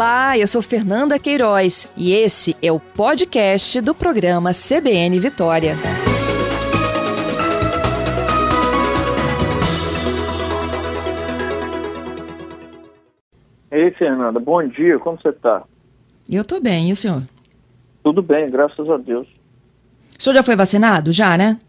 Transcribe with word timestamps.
Olá, 0.00 0.38
eu 0.38 0.46
sou 0.46 0.62
Fernanda 0.62 1.18
Queiroz 1.18 1.86
e 1.94 2.14
esse 2.14 2.56
é 2.62 2.72
o 2.72 2.80
podcast 2.80 3.82
do 3.82 3.94
programa 3.94 4.50
CBN 4.50 5.20
Vitória. 5.20 5.74
Ei, 13.70 13.90
Fernanda, 13.90 14.40
bom 14.40 14.66
dia, 14.66 14.98
como 14.98 15.20
você 15.20 15.28
está? 15.28 15.64
Eu 16.26 16.40
estou 16.40 16.62
bem, 16.62 16.88
e 16.88 16.92
o 16.94 16.96
senhor? 16.96 17.22
Tudo 18.02 18.22
bem, 18.22 18.48
graças 18.48 18.88
a 18.88 18.96
Deus. 18.96 19.28
O 20.18 20.22
senhor 20.22 20.36
já 20.36 20.42
foi 20.42 20.56
vacinado? 20.56 21.12
Já, 21.12 21.36
né? 21.36 21.60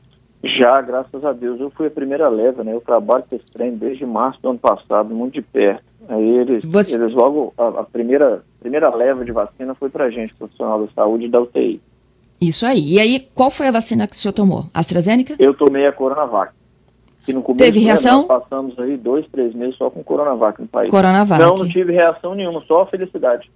Já, 0.41 0.81
graças 0.81 1.25
a 1.25 1.33
Deus. 1.33 1.59
Eu 1.59 1.69
fui 1.69 1.87
a 1.87 1.91
primeira 1.91 2.29
leva, 2.29 2.63
né? 2.63 2.73
Eu 2.73 2.79
trabalho 2.79 3.25
com 3.29 3.35
esse 3.35 3.51
trem 3.51 3.75
desde 3.75 4.05
março 4.05 4.41
do 4.41 4.51
ano 4.51 4.59
passado, 4.59 5.13
muito 5.13 5.33
de 5.33 5.41
perto. 5.41 5.90
Aí 6.07 6.37
eles, 6.37 6.63
Você... 6.65 6.95
eles 6.95 7.13
logo, 7.13 7.53
a, 7.57 7.67
a, 7.67 7.83
primeira, 7.83 8.43
primeira 8.59 8.93
leva 8.93 9.23
de 9.23 9.31
vacina 9.31 9.73
foi 9.75 9.89
pra 9.89 10.09
gente, 10.09 10.33
profissional 10.33 10.85
da 10.85 10.91
saúde 10.93 11.27
da 11.27 11.41
UTI. 11.41 11.79
Isso 12.39 12.65
aí. 12.65 12.93
E 12.93 12.99
aí, 12.99 13.27
qual 13.35 13.51
foi 13.51 13.67
a 13.67 13.71
vacina 13.71 14.07
que 14.07 14.15
o 14.15 14.17
senhor 14.17 14.33
tomou? 14.33 14.65
AstraZeneca? 14.73 15.35
Eu 15.37 15.53
tomei 15.53 15.85
a 15.85 15.91
Coronavac. 15.91 16.53
Que 17.23 17.33
no 17.33 17.43
começo 17.43 17.63
Teve 17.63 17.79
reação? 17.79 18.25
Nós 18.27 18.41
passamos 18.41 18.79
aí 18.79 18.97
dois, 18.97 19.27
três 19.31 19.53
meses 19.53 19.75
só 19.75 19.91
com 19.91 20.03
Coronavac 20.03 20.59
no 20.59 20.67
país. 20.67 20.89
Coronavac. 20.89 21.39
Não, 21.39 21.53
não 21.53 21.67
tive 21.67 21.93
reação 21.93 22.33
nenhuma, 22.33 22.61
só 22.61 22.83
felicidade. 22.85 23.49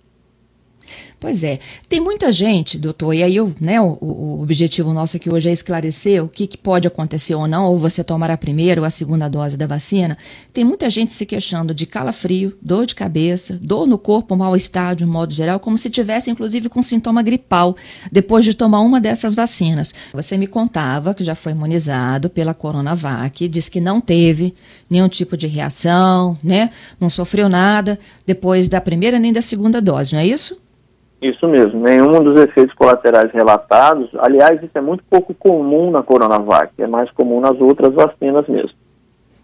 Pois 1.25 1.43
é. 1.43 1.57
Tem 1.89 1.99
muita 1.99 2.31
gente, 2.31 2.77
doutor, 2.77 3.11
e 3.11 3.23
aí 3.23 3.35
eu, 3.35 3.51
né, 3.59 3.81
o, 3.81 3.97
o 3.99 4.41
objetivo 4.43 4.93
nosso 4.93 5.17
aqui 5.17 5.27
hoje 5.27 5.49
é 5.49 5.51
esclarecer 5.51 6.23
o 6.23 6.27
que, 6.27 6.45
que, 6.45 6.55
pode 6.55 6.87
acontecer 6.87 7.33
ou 7.33 7.47
não, 7.47 7.65
ou 7.65 7.79
você 7.79 8.03
tomar 8.03 8.29
a 8.29 8.37
primeira 8.37 8.79
ou 8.79 8.85
a 8.85 8.91
segunda 8.91 9.27
dose 9.27 9.57
da 9.57 9.65
vacina. 9.65 10.19
Tem 10.53 10.63
muita 10.63 10.87
gente 10.87 11.13
se 11.13 11.25
queixando 11.25 11.73
de 11.73 11.87
calafrio, 11.87 12.55
dor 12.61 12.85
de 12.85 12.93
cabeça, 12.93 13.57
dor 13.59 13.87
no 13.87 13.97
corpo, 13.97 14.35
mal-estar 14.35 14.95
de 14.95 15.03
um 15.03 15.07
modo 15.07 15.33
geral, 15.33 15.59
como 15.59 15.79
se 15.79 15.89
tivesse 15.89 16.29
inclusive 16.29 16.69
com 16.69 16.83
sintoma 16.83 17.23
gripal 17.23 17.75
depois 18.11 18.45
de 18.45 18.53
tomar 18.53 18.81
uma 18.81 19.01
dessas 19.01 19.33
vacinas. 19.33 19.95
Você 20.13 20.37
me 20.37 20.45
contava 20.45 21.15
que 21.15 21.23
já 21.23 21.33
foi 21.33 21.53
imunizado 21.53 22.29
pela 22.29 22.53
Coronavac, 22.53 23.47
disse 23.47 23.71
que 23.71 23.81
não 23.81 23.99
teve 23.99 24.53
nenhum 24.87 25.09
tipo 25.09 25.35
de 25.35 25.47
reação, 25.47 26.37
né? 26.43 26.69
Não 26.99 27.09
sofreu 27.09 27.49
nada 27.49 27.97
depois 28.27 28.67
da 28.67 28.79
primeira 28.79 29.17
nem 29.17 29.33
da 29.33 29.41
segunda 29.41 29.81
dose, 29.81 30.13
não 30.13 30.19
é 30.19 30.27
isso? 30.27 30.63
Isso 31.21 31.47
mesmo, 31.47 31.79
nenhum 31.79 32.23
dos 32.23 32.35
efeitos 32.35 32.75
colaterais 32.75 33.31
relatados. 33.31 34.09
Aliás, 34.15 34.61
isso 34.61 34.77
é 34.77 34.81
muito 34.81 35.03
pouco 35.09 35.33
comum 35.33 35.89
na 35.89 36.03
Coronavac, 36.03 36.71
é 36.77 36.87
mais 36.87 37.09
comum 37.11 37.39
nas 37.39 37.59
outras 37.59 37.93
vacinas 37.93 38.45
mesmo. 38.47 38.85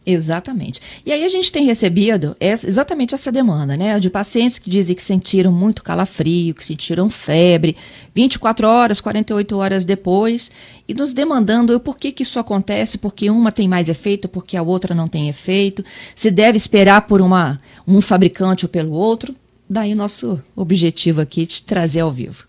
Exatamente. 0.04 0.82
E 1.06 1.12
aí 1.12 1.24
a 1.24 1.30
gente 1.30 1.52
tem 1.52 1.64
recebido 1.64 2.36
essa, 2.40 2.68
exatamente 2.68 3.14
essa 3.14 3.32
demanda, 3.32 3.78
né? 3.78 4.00
De 4.00 4.10
pacientes 4.10 4.58
que 4.58 4.68
dizem 4.68 4.96
que 4.96 5.04
sentiram 5.04 5.52
muito 5.52 5.84
calafrio, 5.84 6.56
que 6.56 6.66
sentiram 6.66 7.08
febre, 7.08 7.78
24 8.14 8.68
horas, 8.68 9.00
48 9.00 9.56
horas 9.56 9.86
depois, 9.86 10.52
e 10.88 10.94
nos 10.96 11.14
demandando 11.14 11.80
por 11.80 11.98
que, 11.98 12.12
que 12.12 12.24
isso 12.24 12.40
acontece, 12.40 12.98
porque 12.98 13.30
uma 13.30 13.52
tem 13.52 13.68
mais 13.68 13.90
efeito, 13.90 14.28
porque 14.28 14.58
a 14.58 14.64
outra 14.64 14.96
não 14.96 15.08
tem 15.08 15.30
efeito, 15.30 15.86
se 16.16 16.32
deve 16.32 16.58
esperar 16.58 17.02
por 17.02 17.22
uma, 17.22 17.62
um 17.88 18.02
fabricante 18.02 18.66
ou 18.66 18.70
pelo 18.70 18.94
outro. 18.94 19.36
Daí 19.74 19.96
nosso 19.96 20.44
objetivo 20.54 21.22
aqui 21.22 21.46
de 21.46 21.64
trazer 21.64 22.02
ao 22.02 22.12
vivo. 22.12 22.44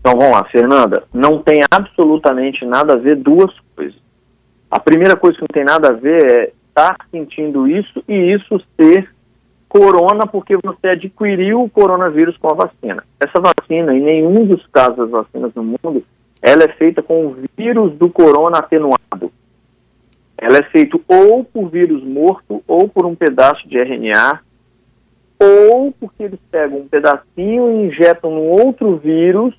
Então 0.00 0.18
vamos 0.18 0.32
lá, 0.32 0.42
Fernanda. 0.42 1.04
Não 1.14 1.40
tem 1.40 1.62
absolutamente 1.70 2.64
nada 2.64 2.94
a 2.94 2.96
ver 2.96 3.14
duas 3.14 3.54
coisas. 3.76 3.94
A 4.68 4.80
primeira 4.80 5.14
coisa 5.14 5.36
que 5.36 5.42
não 5.42 5.54
tem 5.54 5.64
nada 5.64 5.90
a 5.90 5.92
ver 5.92 6.24
é 6.24 6.52
estar 6.66 6.96
sentindo 7.08 7.68
isso 7.68 8.02
e 8.08 8.32
isso 8.32 8.60
ser 8.74 9.08
corona 9.68 10.26
porque 10.26 10.56
você 10.56 10.88
adquiriu 10.88 11.62
o 11.62 11.70
coronavírus 11.70 12.36
com 12.36 12.48
a 12.48 12.54
vacina. 12.54 13.04
Essa 13.20 13.38
vacina, 13.38 13.94
em 13.94 14.00
nenhum 14.00 14.44
dos 14.44 14.66
casos 14.66 14.96
das 14.96 15.10
vacinas 15.10 15.54
no 15.54 15.62
mundo, 15.62 16.02
ela 16.42 16.64
é 16.64 16.68
feita 16.68 17.00
com 17.00 17.26
o 17.26 17.36
vírus 17.56 17.92
do 17.92 18.10
corona 18.10 18.58
atenuado. 18.58 19.30
Ela 20.36 20.58
é 20.58 20.62
feita 20.64 20.98
ou 21.06 21.44
por 21.44 21.68
vírus 21.68 22.02
morto 22.02 22.60
ou 22.66 22.88
por 22.88 23.06
um 23.06 23.14
pedaço 23.14 23.68
de 23.68 23.78
RNA 23.78 24.40
ou 25.38 25.92
porque 25.92 26.22
eles 26.22 26.40
pegam 26.50 26.78
um 26.78 26.88
pedacinho 26.88 27.70
e 27.70 27.86
injetam 27.86 28.30
num 28.30 28.48
outro 28.48 28.96
vírus, 28.96 29.54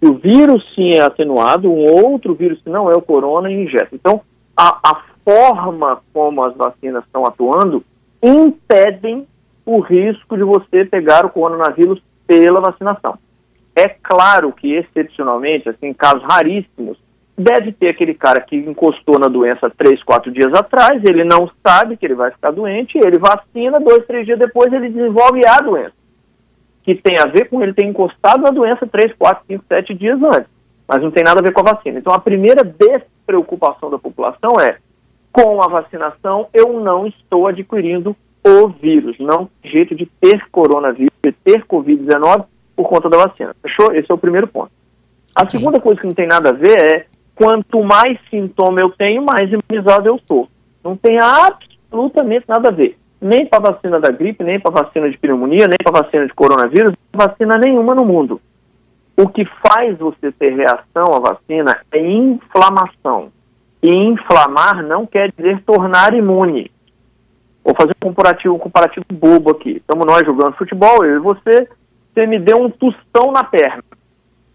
que 0.00 0.06
o 0.06 0.14
vírus 0.14 0.64
sim 0.74 0.92
é 0.92 1.00
atenuado, 1.00 1.70
um 1.70 1.84
outro 1.84 2.34
vírus 2.34 2.60
que 2.62 2.70
não 2.70 2.90
é 2.90 2.94
o 2.94 3.02
corona 3.02 3.50
e 3.50 3.64
injeta. 3.64 3.94
Então, 3.94 4.20
a, 4.56 4.78
a 4.82 5.02
forma 5.24 6.00
como 6.12 6.42
as 6.42 6.54
vacinas 6.54 7.04
estão 7.04 7.26
atuando 7.26 7.82
impedem 8.22 9.26
o 9.66 9.80
risco 9.80 10.36
de 10.36 10.42
você 10.42 10.84
pegar 10.84 11.24
o 11.24 11.30
coronavírus 11.30 12.02
pela 12.26 12.60
vacinação. 12.60 13.18
É 13.74 13.88
claro 13.88 14.52
que, 14.52 14.72
excepcionalmente, 14.72 15.68
assim, 15.68 15.92
casos 15.92 16.22
raríssimos, 16.22 16.96
deve 17.36 17.72
ter 17.72 17.88
aquele 17.88 18.14
cara 18.14 18.40
que 18.40 18.56
encostou 18.56 19.18
na 19.18 19.28
doença 19.28 19.70
três, 19.70 20.02
quatro 20.02 20.30
dias 20.30 20.54
atrás, 20.54 21.02
ele 21.04 21.24
não 21.24 21.50
sabe 21.62 21.96
que 21.96 22.06
ele 22.06 22.14
vai 22.14 22.30
ficar 22.30 22.52
doente, 22.52 22.96
ele 22.98 23.18
vacina, 23.18 23.80
dois, 23.80 24.06
três 24.06 24.24
dias 24.24 24.38
depois 24.38 24.72
ele 24.72 24.88
desenvolve 24.88 25.46
a 25.46 25.60
doença, 25.60 25.94
que 26.84 26.94
tem 26.94 27.18
a 27.18 27.26
ver 27.26 27.48
com 27.48 27.62
ele 27.62 27.74
ter 27.74 27.84
encostado 27.84 28.42
na 28.42 28.50
doença 28.50 28.86
três, 28.86 29.12
quatro, 29.12 29.44
cinco, 29.46 29.64
sete 29.66 29.92
dias 29.92 30.22
antes, 30.22 30.50
mas 30.86 31.02
não 31.02 31.10
tem 31.10 31.24
nada 31.24 31.40
a 31.40 31.42
ver 31.42 31.52
com 31.52 31.60
a 31.60 31.72
vacina. 31.74 31.98
Então 31.98 32.12
a 32.12 32.20
primeira 32.20 32.62
despreocupação 32.62 33.90
da 33.90 33.98
população 33.98 34.60
é, 34.60 34.76
com 35.32 35.60
a 35.60 35.66
vacinação 35.66 36.46
eu 36.54 36.80
não 36.80 37.06
estou 37.06 37.48
adquirindo 37.48 38.16
o 38.44 38.68
vírus, 38.68 39.18
não 39.18 39.48
jeito 39.64 39.94
de 39.94 40.06
ter 40.06 40.48
coronavírus, 40.50 41.14
de 41.24 41.32
ter 41.32 41.64
Covid-19 41.64 42.44
por 42.76 42.88
conta 42.88 43.08
da 43.08 43.16
vacina. 43.16 43.56
Fechou? 43.60 43.92
Esse 43.92 44.10
é 44.10 44.14
o 44.14 44.18
primeiro 44.18 44.46
ponto. 44.46 44.70
A 45.34 45.48
segunda 45.50 45.80
coisa 45.80 46.00
que 46.00 46.06
não 46.06 46.14
tem 46.14 46.28
nada 46.28 46.50
a 46.50 46.52
ver 46.52 46.78
é 46.78 47.06
quanto 47.34 47.82
mais 47.82 48.18
sintoma 48.30 48.80
eu 48.80 48.90
tenho, 48.90 49.22
mais 49.22 49.50
imunizado 49.50 50.08
eu 50.08 50.20
sou. 50.26 50.48
Não 50.82 50.96
tem 50.96 51.18
absolutamente 51.18 52.46
nada 52.48 52.68
a 52.68 52.72
ver. 52.72 52.96
Nem 53.20 53.46
para 53.46 53.72
vacina 53.72 53.98
da 53.98 54.10
gripe, 54.10 54.44
nem 54.44 54.60
para 54.60 54.70
vacina 54.70 55.10
de 55.10 55.16
pneumonia, 55.16 55.66
nem 55.66 55.78
para 55.82 56.02
vacina 56.02 56.26
de 56.26 56.34
coronavírus, 56.34 56.94
vacina 57.12 57.56
nenhuma 57.56 57.94
no 57.94 58.04
mundo. 58.04 58.40
O 59.16 59.28
que 59.28 59.44
faz 59.44 59.98
você 59.98 60.30
ter 60.32 60.54
reação 60.54 61.14
à 61.14 61.18
vacina 61.18 61.78
é 61.92 62.00
inflamação. 62.00 63.30
E 63.82 63.90
inflamar 63.90 64.82
não 64.82 65.06
quer 65.06 65.30
dizer 65.30 65.62
tornar 65.62 66.14
imune. 66.14 66.70
Vou 67.64 67.74
fazer 67.74 67.92
um 67.92 68.08
comparativo, 68.08 68.54
um 68.54 68.58
comparativo 68.58 69.06
bobo 69.10 69.50
aqui. 69.50 69.76
Estamos 69.76 70.06
nós 70.06 70.26
jogando 70.26 70.56
futebol, 70.56 71.04
eu 71.04 71.16
e 71.16 71.20
você, 71.20 71.66
você 72.12 72.26
me 72.26 72.38
deu 72.38 72.60
um 72.60 72.68
tostão 72.68 73.32
na 73.32 73.44
perna 73.44 73.82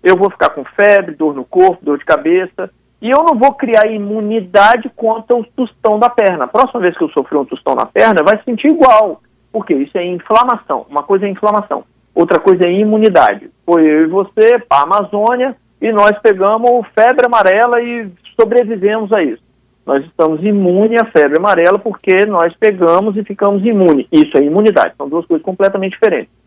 eu 0.03 0.15
vou 0.15 0.29
ficar 0.29 0.49
com 0.49 0.63
febre, 0.63 1.15
dor 1.15 1.35
no 1.35 1.43
corpo, 1.43 1.83
dor 1.83 1.97
de 1.97 2.05
cabeça, 2.05 2.69
e 3.01 3.09
eu 3.09 3.23
não 3.23 3.35
vou 3.35 3.53
criar 3.53 3.87
imunidade 3.87 4.89
contra 4.95 5.35
o 5.35 5.43
tostão 5.43 5.97
da 5.97 6.09
perna. 6.09 6.45
A 6.45 6.47
próxima 6.47 6.81
vez 6.81 6.97
que 6.97 7.03
eu 7.03 7.09
sofrer 7.09 7.37
um 7.37 7.45
tostão 7.45 7.75
na 7.75 7.85
perna, 7.85 8.23
vai 8.23 8.41
sentir 8.43 8.67
igual. 8.67 9.21
Porque 9.51 9.73
isso 9.73 9.97
é 9.97 10.05
inflamação. 10.05 10.85
Uma 10.89 11.03
coisa 11.03 11.25
é 11.25 11.29
inflamação, 11.29 11.83
outra 12.13 12.39
coisa 12.39 12.65
é 12.65 12.71
imunidade. 12.71 13.49
Foi 13.65 13.83
eu 13.83 14.03
e 14.03 14.07
você 14.07 14.59
para 14.59 14.79
a 14.79 14.83
Amazônia 14.83 15.55
e 15.81 15.91
nós 15.91 16.17
pegamos 16.19 16.85
febre 16.93 17.25
amarela 17.25 17.81
e 17.81 18.07
sobrevivemos 18.35 19.11
a 19.13 19.23
isso. 19.23 19.41
Nós 19.85 20.03
estamos 20.05 20.43
imunes 20.43 21.01
à 21.01 21.05
febre 21.05 21.37
amarela 21.37 21.79
porque 21.79 22.25
nós 22.25 22.53
pegamos 22.55 23.17
e 23.17 23.23
ficamos 23.23 23.65
imunes. 23.65 24.05
Isso 24.11 24.37
é 24.37 24.43
imunidade. 24.43 24.93
São 24.95 25.09
duas 25.09 25.25
coisas 25.25 25.43
completamente 25.43 25.93
diferentes. 25.93 26.38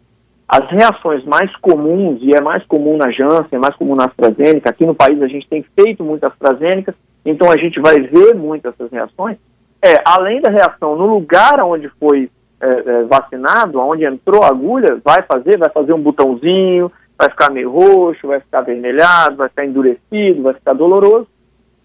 As 0.52 0.68
reações 0.68 1.24
mais 1.24 1.50
comuns, 1.56 2.18
e 2.20 2.34
é 2.34 2.40
mais 2.42 2.62
comum 2.64 2.98
na 2.98 3.10
Janssen, 3.10 3.56
é 3.56 3.58
mais 3.58 3.74
comum 3.74 3.94
na 3.94 4.04
AstraZeneca, 4.04 4.68
aqui 4.68 4.84
no 4.84 4.94
país 4.94 5.22
a 5.22 5.26
gente 5.26 5.48
tem 5.48 5.62
feito 5.62 6.04
muitas 6.04 6.30
AstraZeneca, 6.30 6.94
então 7.24 7.50
a 7.50 7.56
gente 7.56 7.80
vai 7.80 7.98
ver 8.00 8.34
muitas 8.34 8.74
essas 8.74 8.92
reações, 8.92 9.38
é, 9.80 10.02
além 10.04 10.42
da 10.42 10.50
reação 10.50 10.94
no 10.94 11.06
lugar 11.06 11.58
onde 11.64 11.88
foi 11.88 12.28
é, 12.60 12.66
é, 12.66 13.02
vacinado, 13.04 13.80
onde 13.80 14.04
entrou 14.04 14.42
a 14.42 14.48
agulha, 14.48 15.00
vai 15.02 15.22
fazer, 15.22 15.56
vai 15.56 15.70
fazer 15.70 15.94
um 15.94 16.02
botãozinho, 16.02 16.92
vai 17.16 17.30
ficar 17.30 17.48
meio 17.48 17.70
roxo, 17.70 18.28
vai 18.28 18.38
ficar 18.38 18.58
avermelhado, 18.58 19.36
vai 19.36 19.48
ficar 19.48 19.64
endurecido, 19.64 20.42
vai 20.42 20.52
ficar 20.52 20.74
doloroso. 20.74 21.28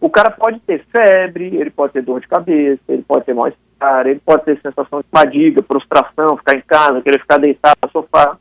O 0.01 0.09
cara 0.09 0.29
pode 0.29 0.59
ter 0.59 0.83
febre, 0.91 1.55
ele 1.55 1.69
pode 1.69 1.93
ter 1.93 2.01
dor 2.01 2.19
de 2.19 2.27
cabeça, 2.27 2.81
ele 2.89 3.03
pode 3.07 3.23
ter 3.23 3.33
mal-estar, 3.33 4.07
ele 4.07 4.19
pode 4.19 4.43
ter 4.43 4.59
sensação 4.59 4.99
de 4.99 5.07
fadiga, 5.09 5.63
prostração, 5.63 6.35
ficar 6.35 6.55
em 6.55 6.61
casa, 6.61 7.01
querer 7.01 7.19
ficar 7.19 7.37
deitado 7.37 7.77
no 7.81 7.89
sofá. 7.89 8.35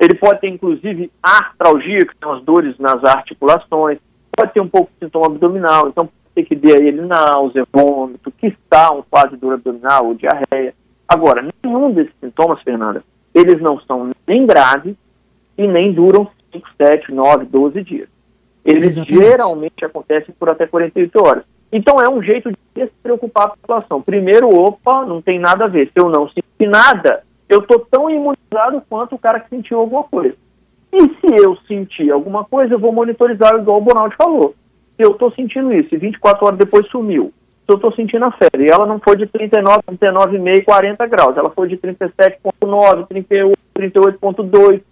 Ele 0.00 0.14
pode 0.14 0.40
ter, 0.40 0.48
inclusive, 0.48 1.10
artralgia, 1.22 2.06
que 2.06 2.16
são 2.18 2.32
as 2.32 2.42
dores 2.42 2.78
nas 2.78 3.04
articulações, 3.04 3.98
pode 4.34 4.52
ter 4.52 4.60
um 4.60 4.68
pouco 4.68 4.90
de 4.90 5.04
sintoma 5.04 5.26
abdominal, 5.26 5.88
então 5.88 6.06
pode 6.06 6.34
ter 6.34 6.44
que 6.44 6.56
ter 6.56 6.76
a 6.76 6.78
ele 6.78 7.02
náusea, 7.02 7.66
vômito, 7.70 8.32
que 8.32 8.46
está 8.46 8.90
um 8.90 9.02
quadro 9.02 9.36
de 9.36 9.42
dor 9.42 9.54
abdominal 9.54 10.06
ou 10.06 10.14
diarreia. 10.14 10.72
Agora, 11.06 11.46
nenhum 11.62 11.92
desses 11.92 12.14
sintomas, 12.18 12.62
Fernanda, 12.62 13.04
eles 13.34 13.60
não 13.60 13.78
são 13.80 14.10
nem 14.26 14.46
graves 14.46 14.96
e 15.58 15.66
nem 15.66 15.92
duram 15.92 16.26
5, 16.50 16.68
7, 16.78 17.12
9, 17.12 17.44
12 17.44 17.82
dias. 17.82 18.08
Eles 18.64 18.96
Exatamente. 18.96 19.22
geralmente 19.22 19.84
acontecem 19.84 20.34
por 20.38 20.48
até 20.48 20.66
48 20.66 21.22
horas. 21.22 21.44
Então 21.72 22.00
é 22.00 22.08
um 22.08 22.22
jeito 22.22 22.50
de 22.50 22.86
se 22.86 22.92
preocupar 23.02 23.44
a 23.44 23.50
população. 23.50 24.02
Primeiro, 24.02 24.48
opa, 24.48 25.04
não 25.04 25.20
tem 25.20 25.38
nada 25.38 25.64
a 25.64 25.68
ver. 25.68 25.90
Se 25.92 26.00
eu 26.00 26.08
não 26.08 26.28
sentir 26.28 26.68
nada, 26.68 27.22
eu 27.50 27.58
estou 27.58 27.80
tão 27.80 28.08
imunizado 28.08 28.80
quanto 28.88 29.16
o 29.16 29.18
cara 29.18 29.40
que 29.40 29.48
sentiu 29.48 29.80
alguma 29.80 30.04
coisa. 30.04 30.36
E 30.92 31.08
se 31.08 31.26
eu 31.42 31.56
sentir 31.66 32.10
alguma 32.12 32.44
coisa, 32.44 32.74
eu 32.74 32.78
vou 32.78 32.92
monitorizar, 32.92 33.56
igual 33.56 33.78
o 33.78 33.82
Bonaldo 33.82 34.14
falou. 34.14 34.54
Se 34.96 35.02
eu 35.02 35.10
estou 35.10 35.32
sentindo 35.32 35.72
isso 35.72 35.92
e 35.92 35.98
24 35.98 36.46
horas 36.46 36.58
depois 36.58 36.86
sumiu, 36.86 37.32
se 37.66 37.72
eu 37.72 37.74
estou 37.74 37.92
sentindo 37.92 38.24
a 38.24 38.30
febre, 38.30 38.66
e 38.66 38.70
ela 38.70 38.86
não 38.86 39.00
foi 39.00 39.16
de 39.16 39.26
39, 39.26 39.80
39,5, 39.90 40.64
40 40.64 41.06
graus, 41.06 41.36
ela 41.36 41.50
foi 41.50 41.68
de 41.68 41.76
37,9, 41.76 43.08
38, 43.08 43.58
38,2, 43.76 44.82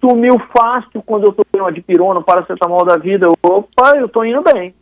sumiu 0.00 0.38
fácil 0.38 1.02
quando 1.02 1.24
eu 1.24 1.30
estou 1.30 1.70
de 1.72 1.80
pirona, 1.80 2.22
paracetamol 2.22 2.84
da 2.84 2.96
vida, 2.96 3.28
opa, 3.42 3.96
eu 3.96 4.06
estou 4.06 4.24
indo 4.24 4.42
bem. 4.42 4.72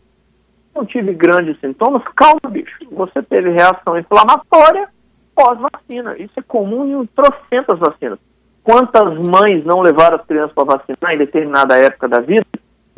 Não 0.74 0.84
tive 0.84 1.14
grandes 1.14 1.58
sintomas, 1.60 2.02
calma, 2.14 2.40
bicho. 2.50 2.78
Você 2.90 3.22
teve 3.22 3.50
reação 3.50 3.98
inflamatória 3.98 4.88
pós-vacina. 5.34 6.16
Isso 6.18 6.32
é 6.36 6.42
comum 6.42 7.02
em 7.02 7.06
trocentas 7.06 7.78
vacinas. 7.78 8.18
Quantas 8.62 9.18
mães 9.18 9.64
não 9.64 9.80
levaram 9.80 10.16
as 10.16 10.26
crianças 10.26 10.52
para 10.52 10.64
vacinar 10.64 11.14
em 11.14 11.18
determinada 11.18 11.76
época 11.76 12.08
da 12.08 12.20
vida? 12.20 12.46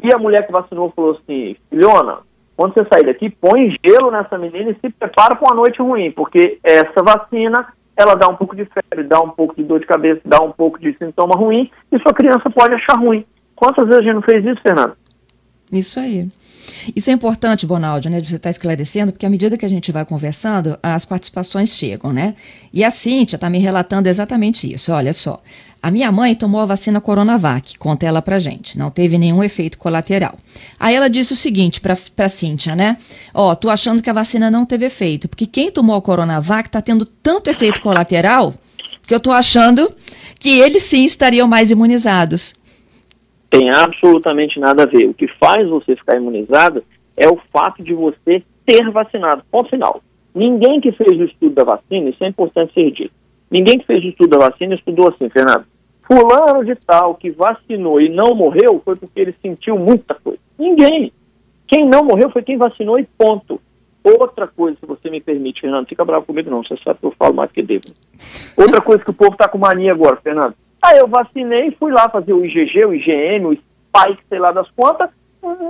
E 0.02 0.12
a 0.12 0.18
mulher 0.18 0.46
que 0.46 0.52
vacinou 0.52 0.92
falou 0.94 1.12
assim: 1.12 1.56
Filhona, 1.70 2.18
quando 2.56 2.74
você 2.74 2.84
sair 2.84 3.06
daqui, 3.06 3.30
põe 3.30 3.76
gelo 3.84 4.10
nessa 4.10 4.36
menina 4.36 4.70
e 4.70 4.74
se 4.74 4.90
prepara 4.90 5.34
para 5.34 5.48
uma 5.48 5.54
noite 5.54 5.80
ruim, 5.80 6.10
porque 6.10 6.58
essa 6.62 7.02
vacina 7.02 7.66
ela 7.96 8.14
dá 8.14 8.28
um 8.28 8.36
pouco 8.36 8.54
de 8.54 8.64
febre, 8.64 9.04
dá 9.04 9.20
um 9.20 9.30
pouco 9.30 9.54
de 9.54 9.62
dor 9.62 9.80
de 9.80 9.86
cabeça, 9.86 10.20
dá 10.24 10.40
um 10.40 10.50
pouco 10.50 10.78
de 10.80 10.92
sintoma 10.94 11.34
ruim 11.34 11.70
e 11.90 11.98
sua 12.00 12.12
criança 12.12 12.50
pode 12.50 12.74
achar 12.74 12.98
ruim. 12.98 13.24
Quantas 13.54 13.86
vezes 13.86 14.00
a 14.00 14.04
gente 14.04 14.14
não 14.14 14.22
fez 14.22 14.44
isso, 14.44 14.60
Fernando? 14.60 14.94
Isso 15.72 15.98
aí. 15.98 16.28
Isso 16.94 17.10
é 17.10 17.12
importante, 17.12 17.66
Bonaldo, 17.66 18.08
né, 18.08 18.20
de 18.20 18.28
você 18.28 18.36
estar 18.36 18.48
tá 18.48 18.50
esclarecendo, 18.50 19.12
porque 19.12 19.26
à 19.26 19.30
medida 19.30 19.56
que 19.56 19.66
a 19.66 19.68
gente 19.68 19.90
vai 19.92 20.04
conversando, 20.04 20.78
as 20.82 21.04
participações 21.04 21.70
chegam, 21.70 22.12
né? 22.12 22.34
E 22.72 22.82
a 22.84 22.90
Cíntia 22.90 23.36
está 23.36 23.48
me 23.48 23.58
relatando 23.58 24.08
exatamente 24.08 24.72
isso. 24.72 24.92
Olha 24.92 25.12
só, 25.12 25.42
a 25.84 25.90
minha 25.90 26.10
mãe 26.10 26.34
tomou 26.34 26.62
a 26.62 26.64
vacina 26.66 26.98
Coronavac, 26.98 27.76
conta 27.76 28.06
ela 28.06 28.22
pra 28.22 28.38
gente, 28.38 28.78
não 28.78 28.90
teve 28.90 29.18
nenhum 29.18 29.44
efeito 29.44 29.76
colateral. 29.76 30.38
Aí 30.80 30.94
ela 30.94 31.10
disse 31.10 31.34
o 31.34 31.36
seguinte 31.36 31.78
pra, 31.78 31.94
pra 32.16 32.26
Cíntia, 32.26 32.74
né? 32.74 32.96
Ó, 33.34 33.54
tô 33.54 33.68
achando 33.68 34.00
que 34.00 34.08
a 34.08 34.14
vacina 34.14 34.50
não 34.50 34.64
teve 34.64 34.86
efeito, 34.86 35.28
porque 35.28 35.44
quem 35.44 35.70
tomou 35.70 35.94
a 35.94 36.00
Coronavac 36.00 36.70
tá 36.70 36.80
tendo 36.80 37.04
tanto 37.04 37.50
efeito 37.50 37.82
colateral 37.82 38.54
que 39.06 39.14
eu 39.14 39.20
tô 39.20 39.30
achando 39.30 39.92
que 40.38 40.58
eles 40.58 40.84
sim 40.84 41.04
estariam 41.04 41.46
mais 41.46 41.70
imunizados. 41.70 42.54
Tem 43.54 43.70
absolutamente 43.70 44.58
nada 44.58 44.82
a 44.82 44.86
ver. 44.86 45.06
O 45.06 45.14
que 45.14 45.28
faz 45.28 45.68
você 45.68 45.94
ficar 45.94 46.16
imunizado 46.16 46.82
é 47.16 47.28
o 47.28 47.38
fato 47.52 47.84
de 47.84 47.94
você 47.94 48.42
ter 48.66 48.90
vacinado. 48.90 49.44
Ponto 49.48 49.70
final. 49.70 50.02
Ninguém 50.34 50.80
que 50.80 50.90
fez 50.90 51.16
o 51.20 51.22
estudo 51.22 51.54
da 51.54 51.62
vacina, 51.62 52.10
isso 52.10 52.24
é 52.24 52.26
importante 52.26 52.74
ser 52.74 52.90
dito. 52.90 53.14
Ninguém 53.48 53.78
que 53.78 53.86
fez 53.86 54.02
o 54.02 54.08
estudo 54.08 54.30
da 54.30 54.48
vacina 54.48 54.74
estudou 54.74 55.06
assim, 55.06 55.28
Fernando. 55.28 55.64
Fulano 56.04 56.64
de 56.64 56.74
tal 56.74 57.14
que 57.14 57.30
vacinou 57.30 58.00
e 58.00 58.08
não 58.08 58.34
morreu 58.34 58.82
foi 58.84 58.96
porque 58.96 59.20
ele 59.20 59.34
sentiu 59.40 59.78
muita 59.78 60.16
coisa. 60.16 60.40
Ninguém. 60.58 61.12
Quem 61.68 61.88
não 61.88 62.02
morreu 62.02 62.30
foi 62.30 62.42
quem 62.42 62.56
vacinou 62.56 62.98
e 62.98 63.04
ponto. 63.04 63.60
Outra 64.02 64.48
coisa, 64.48 64.76
se 64.80 64.84
você 64.84 65.08
me 65.08 65.20
permite, 65.20 65.60
Fernando, 65.60 65.86
fica 65.86 66.04
bravo 66.04 66.26
comigo 66.26 66.50
não, 66.50 66.64
você 66.64 66.76
sabe 66.82 66.98
que 66.98 67.06
eu 67.06 67.14
falo 67.16 67.34
mais 67.34 67.52
que 67.52 67.62
devo. 67.62 67.84
Outra 68.56 68.80
coisa 68.80 69.04
que 69.04 69.10
o 69.10 69.14
povo 69.14 69.34
está 69.34 69.46
com 69.46 69.58
mania 69.58 69.92
agora, 69.92 70.16
Fernando. 70.16 70.56
Aí 70.84 70.98
eu 70.98 71.08
vacinei, 71.08 71.70
fui 71.70 71.90
lá 71.90 72.10
fazer 72.10 72.34
o 72.34 72.44
IgG, 72.44 72.84
o 72.84 72.94
IgM, 72.94 73.46
o 73.46 73.54
Spike, 73.54 74.22
sei 74.28 74.38
lá 74.38 74.52
das 74.52 74.70
quantas, 74.72 75.08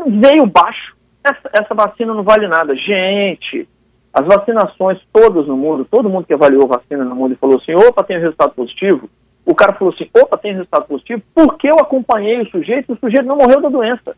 veio 0.08 0.44
baixo. 0.44 0.93
Essa, 1.22 1.50
essa 1.52 1.72
vacina 1.72 2.12
não 2.12 2.25
vale 2.25 2.49
nada. 2.49 2.75
Gente, 2.75 3.69
as 4.12 4.26
vacinações 4.26 4.99
todas 5.12 5.46
no 5.46 5.56
mundo, 5.56 5.84
todo 5.88 6.11
mundo 6.11 6.26
que 6.26 6.34
avaliou 6.34 6.66
vacina 6.66 7.05
no 7.05 7.14
mundo 7.14 7.32
e 7.32 7.37
falou 7.37 7.58
assim, 7.58 7.75
opa, 7.75 8.02
tem 8.02 8.19
resultado 8.19 8.55
positivo, 8.55 9.08
o 9.46 9.55
cara 9.55 9.72
falou 9.72 9.94
assim, 9.94 10.11
opa, 10.12 10.37
tem 10.37 10.52
resultado 10.52 10.87
positivo, 10.87 11.22
porque 11.32 11.69
eu 11.69 11.76
acompanhei 11.76 12.40
o 12.40 12.50
sujeito, 12.50 12.93
o 12.93 12.99
sujeito 12.99 13.26
não 13.26 13.37
morreu 13.37 13.60
da 13.60 13.69
doença. 13.69 14.17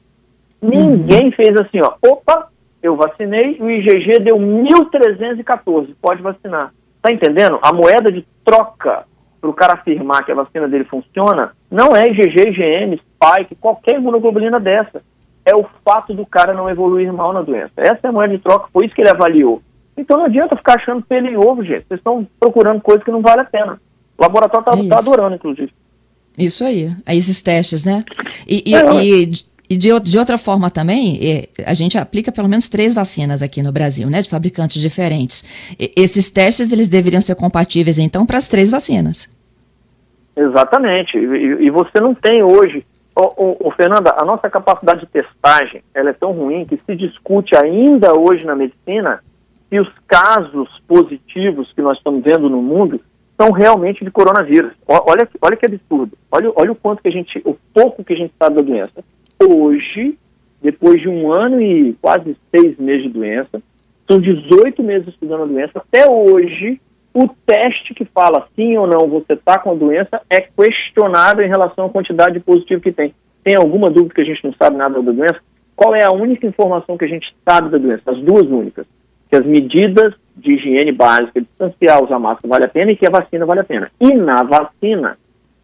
Ninguém 0.63 1.31
fez 1.31 1.55
assim, 1.59 1.79
ó, 1.83 1.93
opa, 2.03 2.49
eu 2.83 2.97
vacinei, 2.97 3.59
o 3.61 3.69
IgG 3.69 4.21
deu 4.21 4.39
1.314, 4.39 5.95
pode 6.01 6.23
vacinar. 6.23 6.73
Tá 7.03 7.13
entendendo? 7.13 7.59
A 7.61 7.71
moeda 7.71 8.11
de 8.11 8.25
troca 8.43 9.05
para 9.41 9.51
o 9.51 9.55
cara 9.55 9.75
afirmar 9.75 10.25
que 10.25 10.33
a 10.33 10.35
vacina 10.35 10.69
dele 10.69 10.85
funciona, 10.85 11.53
não 11.71 11.95
é 11.95 12.09
IgG, 12.09 12.49
IgM, 12.49 12.97
Spike, 12.97 13.55
qualquer 13.57 13.97
imunoglobulina 13.97 14.59
dessa. 14.59 15.03
É 15.45 15.55
o 15.55 15.65
fato 15.85 16.13
do 16.13 16.27
cara 16.27 16.53
não 16.53 16.69
evoluir 16.69 17.13
mal 17.13 17.33
na 17.33 17.43
doença. 17.43 17.73
Essa 17.77 18.01
é 18.05 18.09
a 18.09 18.13
moeda 18.13 18.37
de 18.37 18.43
troca, 18.43 18.69
foi 18.73 18.87
isso 18.87 18.95
que 18.95 19.01
ele 19.01 19.11
avaliou. 19.11 19.63
Então 19.97 20.19
não 20.19 20.27
adianta 20.27 20.57
ficar 20.57 20.75
achando 20.75 21.03
pelo 21.03 21.27
em 21.27 21.37
ovo, 21.37 21.65
gente. 21.65 21.87
Vocês 21.87 22.01
estão 22.01 22.27
procurando 22.39 22.81
coisa 22.81 23.05
que 23.05 23.11
não 23.11 23.23
vale 23.23 23.43
a 23.43 23.45
pena. 23.45 23.81
O 24.19 24.23
laboratório 24.23 24.63
está 24.63 24.85
é 24.85 24.89
tá 24.89 24.99
adorando, 24.99 25.37
inclusive. 25.37 25.73
Isso 26.37 26.65
aí, 26.65 26.95
esses 27.09 27.41
testes, 27.41 27.85
né? 27.85 28.05
E, 28.47 28.63
e, 28.67 28.75
é, 28.75 29.03
e, 29.03 29.33
e 29.69 29.77
de, 29.77 29.89
de, 30.01 30.19
outra 30.19 30.39
forma 30.39 30.71
também, 30.71 31.19
é, 31.23 31.49
a 31.65 31.75
gente 31.75 31.99
aplica 31.99 32.31
pelo 32.31 32.49
menos 32.49 32.69
três 32.69 32.95
vacinas 32.95 33.43
aqui 33.43 33.63
no 33.63 33.73
Brasil, 33.73 34.09
né? 34.09 34.23
De 34.23 34.31
fabricantes 34.31 34.81
diferentes. 34.81 35.45
esses 35.79 36.31
testes, 36.31 36.73
eles 36.73 36.89
deveriam 36.89 37.21
ser 37.21 37.35
compatíveis, 37.35 37.99
então, 37.99 38.25
para 38.25 38.39
as 38.39 38.49
três 38.49 38.71
vacinas. 38.71 39.29
Exatamente. 40.37 41.17
E, 41.17 41.67
e, 41.67 41.71
você 41.71 41.99
não 42.01 42.15
tem 42.15 42.43
hoje. 42.43 42.85
O, 43.15 43.71
Fernanda, 43.71 44.15
a 44.19 44.25
nossa 44.27 44.51
capacidade 44.51 45.01
de 45.01 45.07
testagem 45.07 45.83
ela 45.95 46.11
é 46.11 46.13
tão 46.13 46.33
ruim 46.33 46.67
que 46.67 46.77
se 46.77 46.95
discute 46.95 47.57
ainda 47.57 48.15
hoje 48.15 48.45
na 48.45 48.55
medicina 48.55 49.21
se 49.71 49.81
os 49.81 49.89
casos 50.07 50.69
positivos 50.87 51.73
que 51.73 51.81
nós 51.81 51.97
estamos 51.97 52.23
vendo 52.23 52.51
no 52.51 52.61
mundo 52.61 53.01
são 53.35 53.51
realmente 53.53 54.05
de 54.05 54.11
coronavírus. 54.11 54.73
Olha, 54.87 55.27
olha 55.41 55.57
que 55.57 55.65
absurdo. 55.65 56.13
Olha, 56.31 56.53
olha 56.55 56.73
o 56.73 56.77
quanto 56.77 57.01
que 57.01 57.09
a 57.09 57.13
gente, 57.13 57.41
o 57.45 57.57
pouco 57.73 58.05
que 58.05 58.13
a 58.13 58.17
gente 58.17 58.35
sabe 58.39 58.57
da 58.57 58.63
doença. 58.63 59.03
Hoje, 59.41 60.17
depois 60.63 61.01
de 61.01 61.09
um 61.09 61.31
ano 61.31 61.61
e 61.61 61.93
quase 61.95 62.37
seis 62.51 62.79
meses 62.79 63.05
de 63.05 63.11
doença, 63.11 63.63
são 64.07 64.21
18 64.21 64.83
meses 64.83 65.09
estudando 65.09 65.43
a 65.43 65.47
doença, 65.47 65.79
até 65.79 66.09
hoje 66.09 66.81
o 67.13 67.29
teste 67.47 67.95
que 67.95 68.05
fala 68.05 68.47
sim 68.55 68.77
ou 68.77 68.87
não 68.87 69.09
você 69.09 69.33
está 69.33 69.59
com 69.59 69.71
a 69.71 69.75
doença 69.75 70.21
é 70.29 70.41
questionado 70.41 71.41
em 71.41 71.49
relação 71.49 71.87
à 71.87 71.89
quantidade 71.89 72.35
de 72.35 72.41
positivo 72.41 72.83
que 72.83 72.93
tem. 72.93 73.15
Tem 73.43 73.57
alguma 73.57 73.89
dúvida 73.89 74.15
que 74.15 74.21
a 74.21 74.25
gente 74.25 74.45
não 74.45 74.53
sabe 74.53 74.77
nada 74.77 75.01
da 75.01 75.13
doença? 75.13 75.41
Qual 75.75 75.95
é 75.95 76.05
a 76.05 76.13
única 76.13 76.47
informação 76.47 76.97
que 76.97 77.05
a 77.05 77.09
gente 77.09 77.35
sabe 77.45 77.71
da 77.71 77.79
doença? 77.79 78.11
As 78.11 78.19
duas 78.19 78.47
únicas. 78.47 78.87
Que 79.31 79.37
as 79.37 79.47
medidas 79.47 80.15
de 80.37 80.53
higiene 80.53 80.93
básica, 80.93 81.41
distanciar, 81.41 82.03
usar 82.03 82.19
máscara 82.19 82.49
vale 82.49 82.65
a 82.65 82.69
pena 82.69 82.93
e 82.93 82.97
que 82.97 83.07
a 83.07 83.11
vacina 83.11 83.47
vale 83.47 83.61
a 83.61 83.65
pena. 83.65 83.91
E 83.99 84.13
na 84.13 84.43
vacina, 84.43 85.17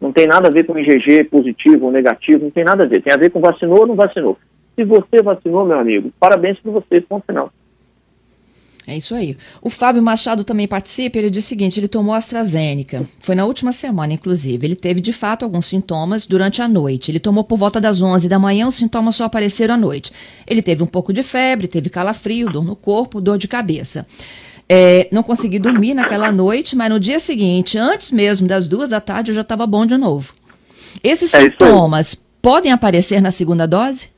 não 0.03 0.11
tem 0.11 0.27
nada 0.27 0.49
a 0.49 0.51
ver 0.51 0.65
com 0.65 0.77
IgG 0.77 1.23
positivo 1.29 1.85
ou 1.85 1.91
negativo, 1.91 2.43
não 2.43 2.51
tem 2.51 2.65
nada 2.65 2.83
a 2.83 2.85
ver. 2.85 3.01
Tem 3.01 3.13
a 3.13 3.17
ver 3.17 3.31
com 3.31 3.39
vacinou 3.39 3.79
ou 3.79 3.87
não 3.87 3.95
vacinou. 3.95 4.37
Se 4.75 4.83
você 4.83 5.21
vacinou, 5.21 5.65
meu 5.65 5.79
amigo, 5.79 6.11
parabéns 6.19 6.59
para 6.59 6.73
você, 6.73 6.99
ponto 6.99 7.25
final. 7.25 7.49
É 8.85 8.97
isso 8.97 9.15
aí. 9.15 9.37
O 9.61 9.69
Fábio 9.69 10.03
Machado 10.03 10.43
também 10.43 10.67
participa. 10.67 11.17
Ele 11.17 11.29
diz 11.29 11.45
o 11.45 11.47
seguinte: 11.47 11.79
ele 11.79 11.87
tomou 11.87 12.13
AstraZeneca. 12.13 13.07
Foi 13.17 13.33
na 13.33 13.45
última 13.45 13.71
semana, 13.71 14.11
inclusive. 14.11 14.67
Ele 14.67 14.75
teve 14.75 14.99
de 14.99 15.13
fato 15.13 15.45
alguns 15.45 15.67
sintomas 15.67 16.25
durante 16.27 16.61
a 16.61 16.67
noite. 16.67 17.09
Ele 17.09 17.19
tomou 17.19 17.45
por 17.45 17.57
volta 17.57 17.79
das 17.79 18.01
11 18.01 18.27
da 18.27 18.37
manhã, 18.37 18.67
os 18.67 18.75
sintomas 18.75 19.15
só 19.15 19.23
apareceram 19.23 19.75
à 19.75 19.77
noite. 19.77 20.11
Ele 20.45 20.61
teve 20.61 20.83
um 20.83 20.87
pouco 20.87 21.13
de 21.13 21.23
febre, 21.23 21.69
teve 21.69 21.89
calafrio, 21.89 22.51
dor 22.51 22.65
no 22.65 22.75
corpo, 22.75 23.21
dor 23.21 23.37
de 23.37 23.47
cabeça. 23.47 24.05
É, 24.69 25.07
não 25.11 25.23
consegui 25.23 25.59
dormir 25.59 25.93
naquela 25.93 26.31
noite, 26.31 26.75
mas 26.75 26.89
no 26.89 26.99
dia 26.99 27.19
seguinte, 27.19 27.77
antes 27.77 28.11
mesmo 28.11 28.47
das 28.47 28.67
duas 28.67 28.89
da 28.89 29.01
tarde, 29.01 29.31
eu 29.31 29.35
já 29.35 29.41
estava 29.41 29.67
bom 29.67 29.85
de 29.85 29.97
novo. 29.97 30.33
Esses 31.03 31.33
é 31.33 31.41
sintomas 31.41 32.15
podem 32.41 32.71
aparecer 32.71 33.21
na 33.21 33.31
segunda 33.31 33.67
dose? 33.67 34.09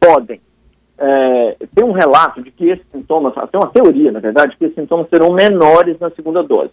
Podem 0.00 0.40
é, 0.98 1.56
tem 1.74 1.84
um 1.84 1.92
relato 1.92 2.42
de 2.42 2.50
que 2.50 2.70
esses 2.70 2.86
sintomas, 2.90 3.34
tem 3.50 3.60
uma 3.60 3.70
teoria, 3.70 4.12
na 4.12 4.20
verdade, 4.20 4.56
que 4.56 4.64
esses 4.64 4.76
sintomas 4.76 5.08
serão 5.08 5.32
menores 5.32 5.98
na 5.98 6.10
segunda 6.10 6.42
dose, 6.42 6.70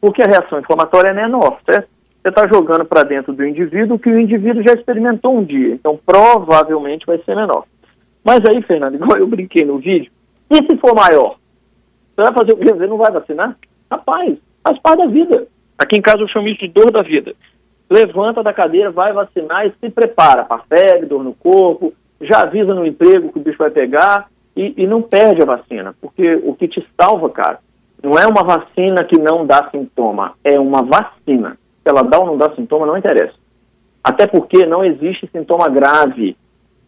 porque 0.00 0.22
a 0.22 0.26
reação 0.26 0.58
inflamatória 0.58 1.08
é 1.08 1.14
menor, 1.14 1.58
certo? 1.66 1.88
Você 2.22 2.28
está 2.28 2.46
jogando 2.46 2.84
para 2.84 3.02
dentro 3.02 3.34
do 3.34 3.44
indivíduo 3.44 3.98
que 3.98 4.08
o 4.08 4.18
indivíduo 4.18 4.62
já 4.62 4.72
experimentou 4.72 5.36
um 5.36 5.44
dia, 5.44 5.74
então 5.74 5.98
provavelmente 6.06 7.04
vai 7.04 7.18
ser 7.18 7.36
menor. 7.36 7.64
Mas 8.24 8.44
aí, 8.46 8.62
Fernando, 8.62 8.94
igual 8.96 9.18
eu 9.18 9.26
brinquei 9.26 9.64
no 9.64 9.78
vídeo, 9.78 10.10
e 10.50 10.56
se 10.56 10.76
for 10.76 10.94
maior? 10.94 11.36
Você 12.14 12.22
vai 12.22 12.32
fazer 12.32 12.52
o 12.52 12.56
quê? 12.56 12.72
Você 12.72 12.86
não 12.86 12.96
vai 12.96 13.10
vacinar? 13.10 13.56
Rapaz, 13.90 14.38
faz 14.62 14.78
parte 14.78 14.98
da 14.98 15.06
vida. 15.06 15.46
Aqui 15.78 15.96
em 15.96 16.02
casa 16.02 16.22
eu 16.22 16.28
chamo 16.28 16.48
isso 16.48 16.60
de 16.60 16.68
dor 16.68 16.90
da 16.90 17.02
vida. 17.02 17.34
Levanta 17.90 18.42
da 18.42 18.52
cadeira, 18.52 18.90
vai 18.90 19.12
vacinar 19.12 19.66
e 19.66 19.72
se 19.80 19.90
prepara 19.90 20.44
para 20.44 20.62
febre, 20.62 21.06
dor 21.06 21.22
no 21.22 21.34
corpo, 21.34 21.92
já 22.20 22.40
avisa 22.40 22.74
no 22.74 22.86
emprego 22.86 23.32
que 23.32 23.38
o 23.38 23.42
bicho 23.42 23.58
vai 23.58 23.70
pegar 23.70 24.28
e, 24.56 24.74
e 24.76 24.86
não 24.86 25.02
perde 25.02 25.42
a 25.42 25.46
vacina, 25.46 25.94
porque 26.00 26.40
o 26.44 26.54
que 26.54 26.68
te 26.68 26.86
salva, 26.96 27.28
cara, 27.28 27.58
não 28.02 28.18
é 28.18 28.26
uma 28.26 28.42
vacina 28.42 29.04
que 29.04 29.18
não 29.18 29.44
dá 29.44 29.68
sintoma, 29.70 30.34
é 30.44 30.58
uma 30.58 30.82
vacina. 30.82 31.56
Se 31.82 31.88
ela 31.88 32.02
dá 32.02 32.18
ou 32.18 32.26
não 32.26 32.38
dá 32.38 32.50
sintoma, 32.50 32.86
não 32.86 32.96
interessa. 32.96 33.34
Até 34.02 34.26
porque 34.26 34.66
não 34.66 34.84
existe 34.84 35.26
sintoma 35.26 35.68
grave 35.68 36.36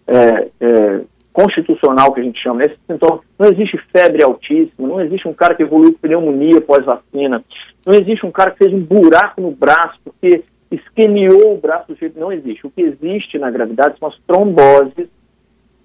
é, 0.06 0.49
é, 0.61 1.00
constitucional 1.37 2.14
que 2.14 2.21
a 2.21 2.23
gente 2.23 2.43
chama. 2.43 2.64
Esse 2.64 2.78
sintoma, 2.87 3.21
não 3.38 3.49
existe 3.49 3.76
febre 3.93 4.25
altíssima, 4.25 4.88
não 4.88 5.02
existe 5.02 5.28
um 5.28 5.35
cara 5.35 5.55
que 5.55 5.62
evoluiu 5.62 5.93
com 5.93 5.99
pneumonia 5.99 6.62
pós-vacina, 6.62 7.45
não 7.85 7.93
existe 7.93 8.25
um 8.25 8.31
cara 8.31 8.50
que 8.50 8.57
fez 8.57 8.73
um 8.73 8.81
buraco 8.81 9.43
no 9.43 9.50
braço 9.50 9.99
porque 10.02 10.43
esquemiou 10.71 11.55
o 11.55 11.59
braço 11.59 11.88
do 11.88 11.95
jeito. 11.95 12.19
Não 12.19 12.33
existe. 12.33 12.66
O 12.66 12.71
que 12.71 12.81
existe 12.81 13.38
na 13.38 13.50
gravidade 13.50 13.99
são 13.99 14.09
as 14.09 14.16
tromboses 14.26 15.11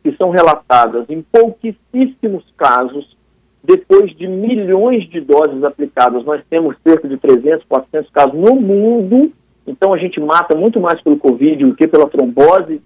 que 0.01 0.13
são 0.13 0.29
relatadas 0.29 1.09
em 1.09 1.21
pouquíssimos 1.21 2.45
casos 2.57 3.17
depois 3.61 4.15
de 4.15 4.27
milhões 4.27 5.07
de 5.09 5.19
doses 5.19 5.65
aplicadas. 5.65 6.23
Nós 6.23 6.41
temos 6.49 6.77
cerca 6.81 7.09
de 7.09 7.17
300, 7.17 7.65
400 7.65 8.09
casos 8.09 8.39
no 8.39 8.55
mundo. 8.55 9.33
Então 9.67 9.93
a 9.93 9.97
gente 9.97 10.19
mata 10.19 10.55
muito 10.55 10.79
mais 10.79 11.01
pelo 11.01 11.17
Covid 11.17 11.65
do 11.65 11.75
que 11.75 11.87
pela 11.87 12.09
trombose 12.09 12.81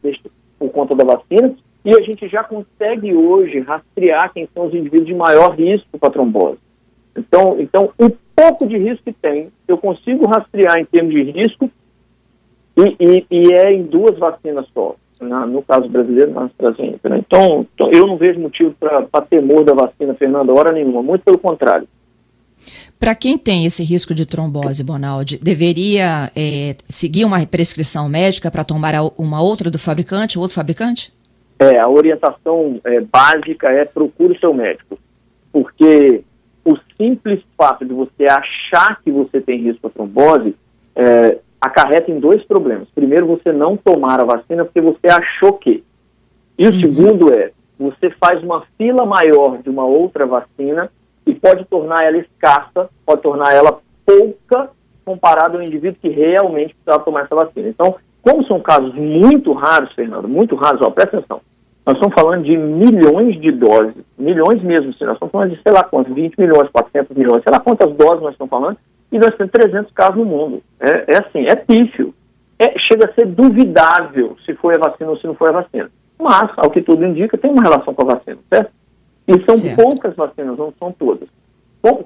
por 0.58 0.70
conta 0.72 0.96
da 0.96 1.04
vacina. 1.04 1.56
E 1.86 1.96
a 1.96 2.02
gente 2.02 2.28
já 2.28 2.44
consegue 2.44 3.14
hoje 3.14 3.60
rastrear 3.60 4.34
quem 4.34 4.50
são 4.52 4.66
os 4.66 4.74
indivíduos 4.74 5.06
de 5.06 5.14
maior 5.14 5.56
risco 5.56 6.00
para 6.00 6.10
trombose. 6.10 6.58
Então, 7.16 7.58
então, 7.60 7.92
o 7.98 8.10
pouco 8.36 8.66
de 8.68 8.76
risco 8.76 9.04
que 9.06 9.14
tem, 9.14 9.50
eu 9.68 9.78
consigo 9.78 10.26
rastrear 10.26 10.80
em 10.80 10.86
termos 10.86 11.14
de 11.14 11.22
risco 11.22 11.70
e, 12.76 12.96
e, 13.00 13.26
e 13.30 13.54
é 13.54 13.72
em 13.72 13.84
duas 13.84 14.18
vacinas 14.18 14.66
só. 14.74 14.96
Na, 15.22 15.46
no 15.46 15.62
caso 15.62 15.88
brasileiro, 15.88 16.32
na 16.32 16.44
AstraZeneca. 16.44 17.08
Né? 17.08 17.20
Então, 17.20 17.66
então, 17.74 17.90
eu 17.92 18.06
não 18.06 18.18
vejo 18.18 18.40
motivo 18.40 18.76
para 18.80 19.22
temor 19.22 19.64
da 19.64 19.74
vacina, 19.74 20.14
Fernanda, 20.14 20.52
hora 20.52 20.74
nenhuma. 20.74 21.02
Muito 21.02 21.24
pelo 21.24 21.38
contrário. 21.38 21.88
Para 23.00 23.16
quem 23.16 23.38
tem 23.38 23.66
esse 23.66 23.84
risco 23.84 24.14
de 24.14 24.26
trombose, 24.26 24.84
Bonaldi, 24.84 25.38
deveria 25.38 26.32
é, 26.36 26.76
seguir 26.90 27.24
uma 27.24 27.46
prescrição 27.46 28.10
médica 28.10 28.52
para 28.52 28.64
tomar 28.64 28.94
uma 29.18 29.42
outra 29.42 29.70
do 29.72 29.80
fabricante, 29.80 30.38
outro 30.38 30.56
fabricante? 30.56 31.15
É, 31.58 31.80
a 31.80 31.88
orientação 31.88 32.80
é, 32.84 33.00
básica 33.00 33.70
é 33.70 33.86
procure 33.86 34.34
o 34.34 34.40
seu 34.40 34.54
médico, 34.54 35.00
porque 35.54 36.22
o 36.66 36.76
simples 36.98 37.42
fato 37.56 37.86
de 37.86 37.94
você 37.94 38.28
achar 38.28 39.00
que 39.02 39.12
você 39.12 39.40
tem 39.40 39.60
risco 39.60 39.88
de 39.88 39.94
trombose 39.94 40.56
é, 40.96 41.38
acarreta 41.62 42.12
em 42.12 42.20
dois 42.20 42.44
problemas. 42.44 42.88
Primeiro, 42.94 43.28
você 43.28 43.52
não 43.52 43.78
tomar 43.78 44.20
a 44.20 44.26
vacina 44.26 44.66
porque 44.66 44.82
você 44.82 45.08
achou 45.08 45.54
que. 45.54 45.84
E 46.58 46.68
o 46.68 46.72
uhum. 46.72 46.80
segundo 46.80 47.34
é, 47.34 47.52
você 47.80 48.10
faz 48.10 48.44
uma 48.44 48.62
fila 48.78 49.06
maior 49.06 49.58
de 49.58 49.70
uma 49.70 49.86
outra 49.86 50.26
vacina 50.26 50.90
e 51.26 51.34
pode 51.34 51.66
tornar 51.66 52.04
ela 52.04 52.18
escassa, 52.18 52.90
pode 53.06 53.22
tornar 53.22 53.54
ela 53.54 53.80
pouca 54.06 54.70
comparado 55.04 55.58
ao 55.58 55.64
indivíduo 55.64 56.00
que 56.02 56.10
realmente 56.10 56.74
precisava 56.74 57.04
tomar 57.04 57.26
essa 57.26 57.36
vacina. 57.36 57.70
Então, 57.70 57.96
como 58.26 58.44
são 58.48 58.60
casos 58.60 58.96
muito 58.96 59.54
raros, 59.54 59.94
Fernando, 59.94 60.28
muito 60.28 60.56
raros, 60.56 60.82
ó, 60.82 60.90
presta 60.90 61.18
atenção, 61.18 61.40
nós 61.86 61.94
estamos 61.94 62.16
falando 62.16 62.44
de 62.44 62.58
milhões 62.58 63.40
de 63.40 63.52
doses, 63.52 64.04
milhões 64.18 64.64
mesmo, 64.64 64.88
nós 64.88 65.14
estamos 65.14 65.32
falando 65.32 65.52
de 65.52 65.62
sei 65.62 65.72
lá 65.72 65.84
quantos, 65.84 66.12
20 66.12 66.36
milhões, 66.40 66.68
400 66.72 67.16
milhões, 67.16 67.44
sei 67.44 67.52
lá 67.52 67.60
quantas 67.60 67.94
doses 67.94 68.24
nós 68.24 68.32
estamos 68.32 68.50
falando, 68.50 68.78
e 69.12 69.20
nós 69.20 69.36
temos 69.36 69.52
300 69.52 69.92
casos 69.94 70.18
no 70.18 70.26
mundo. 70.26 70.64
É, 70.80 71.14
é 71.14 71.18
assim, 71.20 71.46
é 71.46 71.56
pífio. 71.56 72.16
É, 72.58 72.74
chega 72.80 73.06
a 73.06 73.14
ser 73.14 73.28
duvidável 73.28 74.36
se 74.44 74.56
foi 74.56 74.74
a 74.74 74.80
vacina 74.80 75.12
ou 75.12 75.18
se 75.18 75.28
não 75.28 75.36
foi 75.36 75.50
a 75.50 75.62
vacina. 75.62 75.92
Mas, 76.18 76.50
ao 76.58 76.72
que 76.72 76.82
tudo 76.82 77.06
indica, 77.06 77.38
tem 77.38 77.52
uma 77.52 77.62
relação 77.62 77.94
com 77.94 78.02
a 78.02 78.16
vacina, 78.16 78.38
certo? 78.50 78.72
E 79.28 79.40
são 79.46 79.56
certo. 79.56 79.76
poucas 79.76 80.16
vacinas, 80.16 80.58
não 80.58 80.74
são 80.80 80.92
todas. 80.92 81.30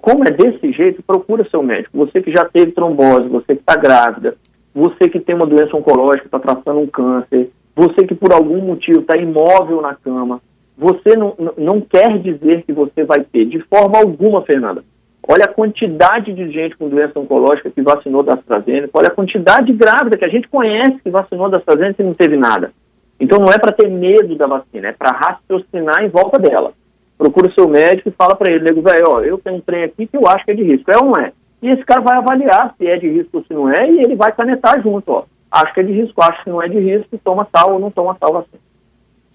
Como 0.01 0.27
é 0.27 0.31
desse 0.31 0.73
jeito, 0.73 1.01
procura 1.01 1.47
seu 1.49 1.63
médico. 1.63 1.97
Você 1.97 2.21
que 2.21 2.31
já 2.31 2.43
teve 2.43 2.73
trombose, 2.73 3.29
você 3.29 3.55
que 3.55 3.61
está 3.61 3.77
grávida, 3.77 4.35
você 4.73 5.09
que 5.09 5.19
tem 5.19 5.35
uma 5.35 5.45
doença 5.45 5.75
oncológica, 5.75 6.27
está 6.27 6.39
tratando 6.39 6.79
um 6.79 6.87
câncer, 6.87 7.49
você 7.75 8.05
que 8.05 8.15
por 8.15 8.33
algum 8.33 8.61
motivo 8.61 8.99
está 8.99 9.15
imóvel 9.15 9.81
na 9.81 9.95
cama, 9.95 10.41
você 10.77 11.15
não, 11.15 11.35
não 11.57 11.81
quer 11.81 12.17
dizer 12.19 12.63
que 12.63 12.71
você 12.71 13.03
vai 13.03 13.21
ter, 13.21 13.45
de 13.45 13.59
forma 13.59 13.97
alguma, 13.97 14.41
Fernanda. 14.41 14.83
Olha 15.27 15.45
a 15.45 15.53
quantidade 15.53 16.33
de 16.33 16.49
gente 16.51 16.75
com 16.75 16.89
doença 16.89 17.19
oncológica 17.19 17.69
que 17.69 17.81
vacinou 17.81 18.23
da 18.23 18.33
AstraZeneca, 18.33 18.89
olha 18.93 19.09
a 19.09 19.11
quantidade 19.11 19.71
grávida 19.73 20.17
que 20.17 20.25
a 20.25 20.29
gente 20.29 20.47
conhece 20.47 20.99
que 21.03 21.09
vacinou 21.09 21.49
da 21.49 21.57
AstraZeneca 21.57 22.01
e 22.01 22.05
não 22.05 22.13
teve 22.13 22.35
nada. 22.35 22.71
Então 23.19 23.37
não 23.37 23.51
é 23.51 23.57
para 23.57 23.71
ter 23.71 23.89
medo 23.89 24.35
da 24.35 24.47
vacina, 24.47 24.87
é 24.87 24.93
para 24.93 25.11
raciocinar 25.11 26.03
em 26.03 26.07
volta 26.07 26.39
dela. 26.39 26.71
Procura 27.17 27.47
o 27.47 27.53
seu 27.53 27.67
médico 27.67 28.07
e 28.07 28.13
fala 28.13 28.33
para 28.33 28.49
ele, 28.49 28.63
nego, 28.63 28.81
velho, 28.81 29.09
ó, 29.09 29.21
eu 29.21 29.37
tenho 29.37 29.57
um 29.57 29.61
trem 29.61 29.83
aqui 29.83 30.07
que 30.07 30.15
eu 30.15 30.25
acho 30.25 30.45
que 30.45 30.51
é 30.51 30.55
de 30.55 30.63
risco. 30.63 30.89
É 30.89 30.97
ou 30.97 31.05
não 31.05 31.17
é? 31.17 31.33
E 31.61 31.69
esse 31.69 31.83
cara 31.83 32.01
vai 32.01 32.17
avaliar 32.17 32.73
se 32.77 32.87
é 32.87 32.97
de 32.97 33.09
risco 33.09 33.37
ou 33.37 33.43
se 33.43 33.53
não 33.53 33.69
é, 33.69 33.89
e 33.89 33.99
ele 34.01 34.15
vai 34.15 34.31
canetar 34.31 34.81
junto, 34.81 35.11
ó 35.11 35.23
acho 35.51 35.73
que 35.73 35.79
é 35.79 35.83
de 35.83 35.93
risco, 35.93 36.21
acho 36.21 36.43
que 36.43 36.49
não 36.49 36.61
é 36.61 36.67
de 36.67 36.79
risco, 36.79 37.17
toma 37.23 37.45
tal 37.45 37.73
ou 37.73 37.79
não 37.79 37.89
toma 37.89 38.15
tal 38.15 38.33
vacina. 38.33 38.59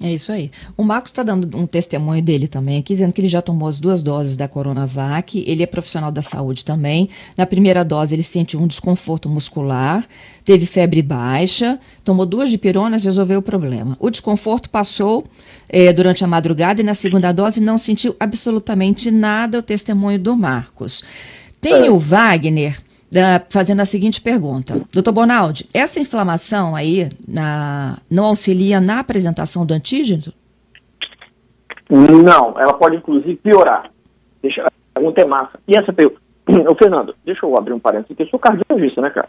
É 0.03 0.13
isso 0.13 0.33
aí. 0.33 0.51
O 0.77 0.83
Marcos 0.83 1.13
está 1.13 1.23
dando 1.23 1.57
um 1.57 1.67
testemunho 1.67 2.21
dele 2.21 2.49
também 2.49 2.79
aqui, 2.79 2.93
dizendo 2.93 3.13
que 3.13 3.21
ele 3.21 3.29
já 3.29 3.41
tomou 3.41 3.69
as 3.69 3.79
duas 3.79 4.03
doses 4.03 4.37
da 4.37 4.47
Coronavac. 4.47 5.43
Ele 5.47 5.63
é 5.63 5.67
profissional 5.67 6.11
da 6.11 6.21
saúde 6.21 6.65
também. 6.65 7.09
Na 7.39 7.47
primeira 7.47 7.85
dose, 7.85 8.15
ele 8.15 8.23
sentiu 8.23 8.61
um 8.61 8.67
desconforto 8.67 9.29
muscular, 9.29 10.05
teve 10.45 10.67
febre 10.67 11.01
baixa, 11.01 11.79
tomou 12.03 12.27
duas 12.27 12.51
dipironas 12.51 13.05
resolveu 13.05 13.39
o 13.39 13.43
problema. 13.43 13.97
O 14.01 14.11
desconforto 14.11 14.69
passou 14.69 15.25
é, 15.69 15.93
durante 15.93 16.25
a 16.25 16.27
madrugada 16.27 16.81
e 16.81 16.85
na 16.85 16.95
segunda 16.95 17.33
dose 17.33 17.63
não 17.63 17.79
sentiu 17.79 18.15
absolutamente 18.19 19.11
nada. 19.13 19.61
O 19.61 19.63
testemunho 19.63 20.19
do 20.19 20.37
Marcos. 20.37 21.03
Tem 21.65 21.87
é. 21.87 21.91
o 21.91 21.99
Wagner 21.99 22.79
fazendo 23.49 23.81
a 23.81 23.87
seguinte 23.87 24.21
pergunta. 24.21 24.83
Doutor 24.93 25.13
Bonaldi, 25.13 25.67
essa 25.73 25.99
inflamação 25.99 26.77
aí 26.77 27.09
na, 27.27 27.97
não 28.11 28.27
auxilia 28.27 28.83
na 28.83 28.99
apresentação 28.99 29.65
do 29.65 29.73
antígeno? 29.73 30.31
Não, 31.89 32.61
ela 32.61 32.75
pode 32.75 32.97
inclusive 32.97 33.37
piorar. 33.37 33.91
Deixa, 34.43 34.67
a 34.67 34.71
pergunta 34.93 35.23
é 35.23 35.25
massa. 35.25 35.59
E 35.67 35.75
essa 35.75 35.91
pergunta? 35.91 36.21
Ô, 36.69 36.75
Fernando, 36.75 37.15
deixa 37.25 37.47
eu 37.47 37.57
abrir 37.57 37.73
um 37.73 37.79
parênteses 37.79 38.11
aqui. 38.13 38.25
Eu 38.25 38.29
sou 38.29 38.39
cardiologista, 38.39 39.01
né, 39.01 39.09
cara? 39.09 39.29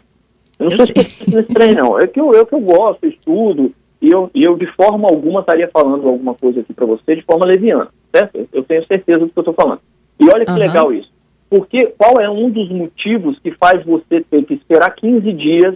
Eu 0.58 0.64
não 0.64 0.72
eu 0.72 0.76
sou 0.76 0.84
especialista 0.84 1.36
nesse 1.38 1.54
trem, 1.54 1.74
não. 1.74 1.98
É 1.98 2.06
que 2.06 2.20
eu, 2.20 2.34
eu 2.34 2.44
que 2.44 2.54
eu 2.54 2.60
gosto, 2.60 3.06
estudo, 3.06 3.72
e 4.02 4.10
eu, 4.10 4.30
e 4.34 4.42
eu 4.42 4.58
de 4.58 4.66
forma 4.66 5.08
alguma 5.08 5.40
estaria 5.40 5.68
falando 5.68 6.06
alguma 6.06 6.34
coisa 6.34 6.60
aqui 6.60 6.74
para 6.74 6.84
você 6.84 7.16
de 7.16 7.22
forma 7.22 7.46
leviana, 7.46 7.88
certo? 8.10 8.46
Eu 8.52 8.62
tenho 8.62 8.86
certeza 8.86 9.20
do 9.20 9.30
que 9.30 9.38
eu 9.38 9.42
estou 9.42 9.54
falando. 9.54 9.80
E 10.20 10.28
olha 10.28 10.44
que 10.44 10.50
uhum. 10.50 10.58
legal 10.58 10.92
isso. 10.92 11.15
Porque 11.48 11.86
qual 11.98 12.20
é 12.20 12.28
um 12.28 12.50
dos 12.50 12.70
motivos 12.70 13.38
que 13.38 13.50
faz 13.52 13.84
você 13.84 14.20
ter 14.20 14.44
que 14.44 14.54
esperar 14.54 14.94
15 14.94 15.32
dias 15.32 15.74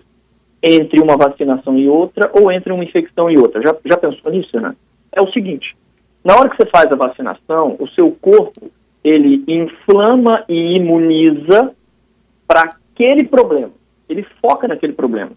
entre 0.62 1.00
uma 1.00 1.16
vacinação 1.16 1.78
e 1.78 1.88
outra 1.88 2.30
ou 2.32 2.50
entre 2.50 2.72
uma 2.72 2.84
infecção 2.84 3.30
e 3.30 3.38
outra? 3.38 3.62
Já, 3.62 3.74
já 3.84 3.96
pensou 3.96 4.30
nisso, 4.30 4.60
né? 4.60 4.74
É 5.12 5.20
o 5.20 5.30
seguinte, 5.32 5.76
na 6.24 6.36
hora 6.36 6.48
que 6.48 6.56
você 6.56 6.66
faz 6.66 6.90
a 6.90 6.96
vacinação, 6.96 7.76
o 7.78 7.88
seu 7.88 8.10
corpo, 8.20 8.70
ele 9.02 9.42
inflama 9.48 10.44
e 10.48 10.76
imuniza 10.76 11.72
para 12.46 12.62
aquele 12.62 13.24
problema. 13.24 13.70
Ele 14.08 14.22
foca 14.42 14.68
naquele 14.68 14.92
problema. 14.92 15.30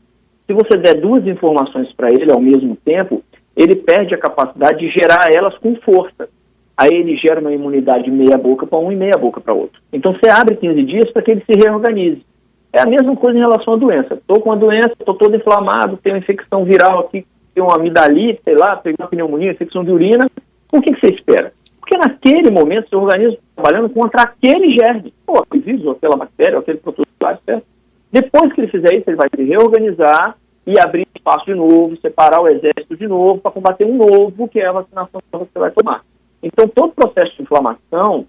Se 0.46 0.54
você 0.54 0.76
der 0.76 1.00
duas 1.00 1.26
informações 1.26 1.92
para 1.94 2.12
ele 2.12 2.32
ao 2.32 2.42
mesmo 2.42 2.76
tempo, 2.76 3.24
ele 3.56 3.76
perde 3.76 4.14
a 4.14 4.18
capacidade 4.18 4.80
de 4.80 4.90
gerar 4.90 5.32
elas 5.32 5.58
com 5.58 5.76
força 5.76 6.28
aí 6.78 6.94
ele 6.94 7.16
gera 7.16 7.40
uma 7.40 7.54
imunidade 7.54 8.10
meia 8.10 8.38
boca 8.38 8.66
para 8.66 8.80
um 8.80 8.92
e 8.92 8.96
meia 8.96 9.18
boca 9.18 9.40
para 9.40 9.54
outro. 9.54 9.80
Então 9.92 10.14
você 10.14 10.30
abre 10.30 10.56
15 10.56 10.84
dias 10.84 11.12
para 11.12 11.22
que 11.22 11.32
ele 11.32 11.44
se 11.46 11.54
reorganize. 11.54 12.24
É 12.72 12.82
a 12.82 12.86
mesma 12.86 13.16
coisa 13.16 13.38
em 13.38 13.42
relação 13.42 13.76
à 13.76 13.78
doença. 13.78 14.16
Estou 14.16 14.40
com 14.40 14.52
a 14.52 14.56
doença, 14.56 14.94
estou 15.00 15.14
todo 15.14 15.36
inflamado, 15.36 15.98
tenho 15.98 16.18
infecção 16.18 16.64
viral 16.66 17.00
aqui, 17.00 17.26
tenho 17.54 17.68
uma 17.68 17.76
amidalite, 17.76 18.42
sei 18.44 18.56
lá, 18.56 18.76
peguei 18.76 18.98
uma 19.00 19.08
pneumonia, 19.08 19.52
infecção 19.52 19.84
de 19.84 19.92
urina. 19.92 20.30
O 20.72 20.82
que, 20.82 20.94
que 20.94 21.00
você 21.00 21.14
espera? 21.14 21.54
Porque 21.80 21.98
naquele 21.98 22.50
momento 22.50 22.90
seu 22.90 23.00
organismo 23.00 23.34
está 23.34 23.62
trabalhando 23.62 23.90
contra 23.90 24.24
aquele 24.24 24.74
germe, 24.74 25.14
ou 25.28 25.40
aquele 25.40 25.64
vírus, 25.64 25.86
ou 25.86 25.92
aquela 25.92 26.16
bactéria, 26.16 26.56
ou 26.56 26.62
aquele 26.62 26.80
protozoário, 26.80 27.40
certo? 27.46 27.66
Depois 28.12 28.54
que 28.54 28.62
ele 28.62 28.72
fizer 28.72 28.96
isso, 28.96 29.10
ele 29.10 29.18
vai 29.18 29.28
se 29.36 29.44
reorganizar 29.44 30.36
e 30.66 30.80
abrir 30.80 31.06
espaço 31.14 31.46
de 31.46 31.54
novo, 31.54 31.98
separar 31.98 32.42
o 32.42 32.48
exército 32.48 32.96
de 32.96 33.08
novo 33.08 33.40
para 33.40 33.52
combater 33.52 33.86
um 33.86 33.98
novo, 33.98 34.48
que 34.48 34.60
é 34.60 34.68
a 34.68 34.72
vacinação 34.72 35.22
que 35.22 35.38
você 35.38 35.60
vai 35.60 35.72
tomar. 35.72 36.02
Então, 36.44 36.68
todo 36.68 36.94
processo 36.94 37.38
de 37.38 37.44
inflamação, 37.44 38.26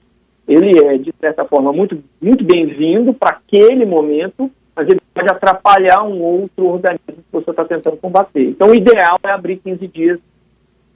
ele 0.46 0.78
é, 0.78 0.96
de 0.96 1.12
certa 1.20 1.44
forma, 1.44 1.72
muito, 1.72 2.02
muito 2.22 2.44
bem-vindo 2.44 3.12
para 3.12 3.30
aquele 3.30 3.84
momento, 3.84 4.50
mas 4.76 4.88
ele 4.88 5.00
pode 5.12 5.28
atrapalhar 5.28 6.02
um 6.04 6.22
outro 6.22 6.66
organismo 6.66 7.00
que 7.06 7.32
você 7.32 7.50
está 7.50 7.64
tentando 7.64 7.96
combater. 7.96 8.44
Então, 8.44 8.70
o 8.70 8.74
ideal 8.74 9.18
é 9.22 9.30
abrir 9.30 9.56
15 9.56 9.86
dias 9.88 10.20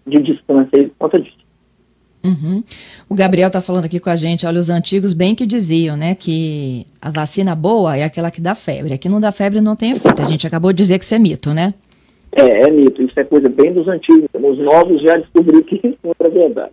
de 0.06 0.18
distância 0.22 0.84
por 0.84 0.94
conta 0.98 1.20
disso. 1.20 1.36
Uhum. 2.24 2.62
O 3.08 3.14
Gabriel 3.14 3.46
está 3.46 3.60
falando 3.60 3.84
aqui 3.84 4.00
com 4.00 4.10
a 4.10 4.16
gente, 4.16 4.44
olha, 4.44 4.58
os 4.58 4.70
antigos 4.70 5.12
bem 5.12 5.34
que 5.34 5.46
diziam, 5.46 5.96
né, 5.96 6.14
que 6.14 6.84
a 7.00 7.10
vacina 7.10 7.54
boa 7.54 7.96
é 7.96 8.04
aquela 8.04 8.30
que 8.30 8.40
dá 8.40 8.54
febre. 8.54 8.92
Aqui 8.92 9.08
não 9.08 9.20
dá 9.20 9.32
febre 9.32 9.60
não 9.60 9.76
tem 9.76 9.92
efeito. 9.92 10.20
A 10.20 10.26
gente 10.26 10.46
acabou 10.46 10.72
de 10.72 10.78
dizer 10.78 10.98
que 10.98 11.04
isso 11.04 11.14
é 11.14 11.18
mito, 11.18 11.54
né? 11.54 11.74
É, 12.32 12.62
é 12.62 12.70
mito. 12.70 13.02
Isso 13.02 13.18
é 13.18 13.24
coisa 13.24 13.48
bem 13.48 13.72
dos 13.72 13.88
antigos. 13.88 14.28
Os 14.34 14.58
novos 14.58 15.00
já 15.00 15.16
descobriram 15.16 15.62
que 15.62 15.76
isso 15.76 15.98
não 16.04 16.14
é 16.20 16.28
verdade. 16.28 16.72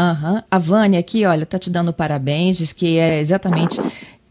Uhum. 0.00 0.42
A 0.50 0.58
Vânia 0.58 1.00
aqui, 1.00 1.24
olha, 1.24 1.46
tá 1.46 1.58
te 1.58 1.70
dando 1.70 1.92
parabéns, 1.92 2.58
diz 2.58 2.72
que 2.72 2.98
é 2.98 3.20
exatamente 3.20 3.80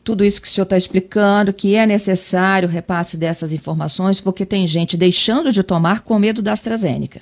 tudo 0.03 0.24
isso 0.25 0.41
que 0.41 0.48
o 0.48 0.51
senhor 0.51 0.65
está 0.65 0.75
explicando, 0.75 1.53
que 1.53 1.75
é 1.75 1.86
necessário 1.86 2.67
o 2.67 2.72
repasse 2.72 3.15
dessas 3.15 3.53
informações, 3.53 4.20
porque 4.20 4.46
tem 4.46 4.67
gente 4.67 4.98
deixando 4.98 5.51
de 5.51 5.63
tomar 5.63 6.01
com 6.01 6.20
medo 6.20 6.41
da 6.41 6.51
AstraZeneca. 6.51 7.22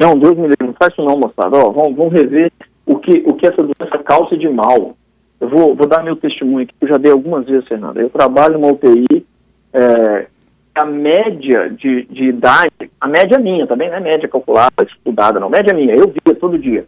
Não, 0.00 0.18
Deus 0.18 0.36
me 0.36 0.48
livre, 0.48 0.74
faz 0.76 0.92
isso 0.92 1.04
não, 1.04 1.16
moçada. 1.16 1.56
Ó, 1.56 1.70
vamos, 1.70 1.96
vamos 1.96 2.12
rever 2.12 2.50
o 2.84 2.98
que, 2.98 3.22
o 3.24 3.34
que 3.34 3.46
essa 3.46 3.62
doença 3.62 3.98
causa 3.98 4.36
de 4.36 4.48
mal. 4.48 4.96
Eu 5.40 5.48
vou, 5.48 5.74
vou 5.74 5.86
dar 5.86 6.02
meu 6.02 6.16
testemunho 6.16 6.64
aqui, 6.64 6.74
que 6.76 6.84
eu 6.84 6.88
já 6.88 6.98
dei 6.98 7.12
algumas 7.12 7.46
vezes, 7.46 7.68
Fernanda. 7.68 8.00
Eu 8.00 8.10
trabalho 8.10 8.58
numa 8.58 8.72
UTI, 8.72 9.24
é, 9.72 10.26
a 10.74 10.84
média 10.84 11.70
de, 11.70 12.04
de 12.06 12.24
idade, 12.24 12.90
a 13.00 13.06
média 13.06 13.38
minha 13.38 13.66
também, 13.66 13.88
não 13.88 13.98
é 13.98 14.00
média 14.00 14.28
calculada, 14.28 14.82
estudada, 14.82 15.38
não, 15.38 15.48
média 15.48 15.72
minha, 15.72 15.94
eu 15.94 16.08
via 16.08 16.34
todo 16.34 16.58
dia. 16.58 16.84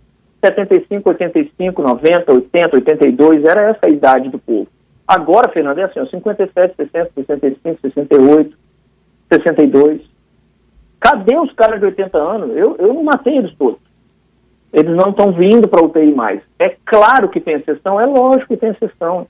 75, 0.47 1.09
85, 1.09 1.83
90, 1.83 2.33
80, 2.33 2.77
82, 2.77 3.45
era 3.45 3.71
essa 3.71 3.87
a 3.87 3.89
idade 3.89 4.29
do 4.29 4.39
povo. 4.39 4.69
Agora, 5.07 5.49
Fernanda, 5.49 5.81
é 5.81 5.85
assim, 5.85 6.01
ó, 6.01 6.07
57, 6.07 6.75
60, 6.77 7.11
65, 7.15 7.81
68, 7.81 8.57
62. 9.29 10.01
Cadê 11.01 11.39
os 11.39 11.53
caras 11.53 11.79
de 11.79 11.87
80 11.87 12.19
anos? 12.19 12.57
Eu, 12.57 12.77
eu 12.79 12.93
não 12.93 13.05
matei 13.05 13.39
eles 13.39 13.55
todos. 13.57 13.81
Eles 14.73 14.95
não 14.95 15.11
estão 15.11 15.33
vindo 15.33 15.69
para 15.69 15.85
UTI 15.85 16.13
mais. 16.13 16.41
É 16.59 16.75
claro 16.85 17.29
que 17.29 17.41
tem 17.41 17.55
exceção, 17.55 18.01
é 18.01 18.07
lógico 18.07 18.49
que 18.49 18.57
tem 18.57 18.71
exceção. 18.71 19.27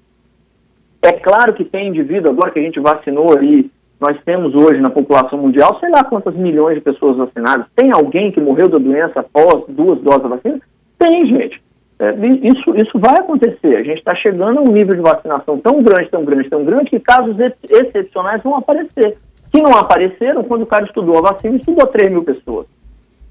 É 1.02 1.12
claro 1.12 1.52
que 1.52 1.64
tem 1.64 1.88
indivíduo, 1.88 2.30
agora 2.30 2.50
que 2.50 2.58
a 2.58 2.62
gente 2.62 2.80
vacinou 2.80 3.36
aí, 3.36 3.70
nós 4.00 4.16
temos 4.24 4.54
hoje 4.54 4.80
na 4.80 4.90
população 4.90 5.38
mundial, 5.38 5.78
sei 5.78 5.90
lá 5.90 6.04
quantas 6.04 6.34
milhões 6.34 6.76
de 6.76 6.80
pessoas 6.80 7.16
vacinadas. 7.16 7.66
Tem 7.74 7.92
alguém 7.92 8.30
que 8.30 8.40
morreu 8.40 8.68
da 8.68 8.78
doença 8.78 9.20
após 9.20 9.64
duas 9.68 10.00
doses 10.00 10.22
da 10.22 10.28
vacina? 10.28 10.60
Tem, 10.98 11.26
gente. 11.26 11.62
É, 11.98 12.10
isso, 12.42 12.76
isso 12.76 12.98
vai 12.98 13.18
acontecer. 13.18 13.76
A 13.76 13.82
gente 13.82 13.98
está 13.98 14.14
chegando 14.14 14.58
a 14.58 14.62
um 14.62 14.70
nível 14.70 14.94
de 14.94 15.00
vacinação 15.00 15.58
tão 15.58 15.82
grande, 15.82 16.10
tão 16.10 16.24
grande, 16.24 16.48
tão 16.48 16.64
grande, 16.64 16.90
que 16.90 17.00
casos 17.00 17.38
ex 17.38 17.54
excepcionais 17.70 18.42
vão 18.42 18.56
aparecer. 18.56 19.16
Que 19.50 19.62
não 19.62 19.72
apareceram 19.72 20.44
quando 20.44 20.62
o 20.62 20.66
cara 20.66 20.84
estudou 20.84 21.18
a 21.18 21.32
vacina, 21.32 21.56
estudou 21.56 21.86
3 21.86 22.10
mil 22.10 22.22
pessoas. 22.22 22.66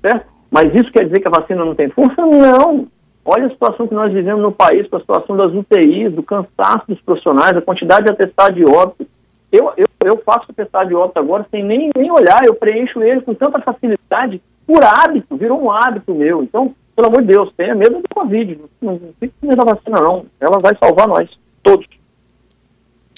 Certo? 0.02 0.26
Mas 0.50 0.74
isso 0.74 0.92
quer 0.92 1.06
dizer 1.06 1.20
que 1.20 1.28
a 1.28 1.32
vacina 1.32 1.64
não 1.64 1.76
tem 1.76 1.90
força? 1.90 2.26
Não. 2.26 2.88
Olha 3.24 3.48
a 3.48 3.50
situação 3.50 3.88
que 3.88 3.94
nós 3.94 4.14
vivemos 4.14 4.42
no 4.42 4.52
país, 4.52 4.88
com 4.88 4.98
a 4.98 5.00
situação 5.00 5.36
das 5.36 5.52
UTIs, 5.52 6.14
do 6.14 6.24
cansaço 6.24 6.86
dos 6.88 7.02
profissionais, 7.02 7.58
a 7.58 7.62
quantidade 7.62 8.06
de 8.06 8.12
atestado 8.12 8.54
de 8.54 8.66
óbito. 8.66 9.08
Eu, 9.52 9.72
eu, 9.78 9.88
eu 10.04 10.18
faço 10.18 10.46
atestado 10.52 10.90
de 10.90 10.96
óbito 10.96 11.20
agora 11.20 11.46
sem 11.50 11.64
nem, 11.64 11.90
nem 11.96 12.12
olhar, 12.12 12.46
eu 12.46 12.54
preencho 12.54 13.02
ele 13.02 13.22
com 13.22 13.34
tanta 13.34 13.60
facilidade, 13.60 14.42
por 14.68 14.84
hábito, 14.84 15.36
virou 15.36 15.62
um 15.62 15.72
hábito 15.72 16.14
meu. 16.14 16.44
Então, 16.44 16.74
pelo 16.96 17.08
amor 17.08 17.22
de 17.22 17.28
Deus, 17.28 17.52
tenha 17.56 17.75
medo 17.75 18.00
do 18.00 18.10
Covid. 18.10 18.58
Não, 18.82 19.00
fique 19.20 19.34
com 19.40 19.48
medo 19.48 19.58
da 19.58 19.74
vacina, 19.74 20.00
não. 20.00 20.25
Ela 20.40 20.60
vai 20.60 20.75
salvar 20.78 21.08
nós, 21.08 21.30
todos. 21.62 21.86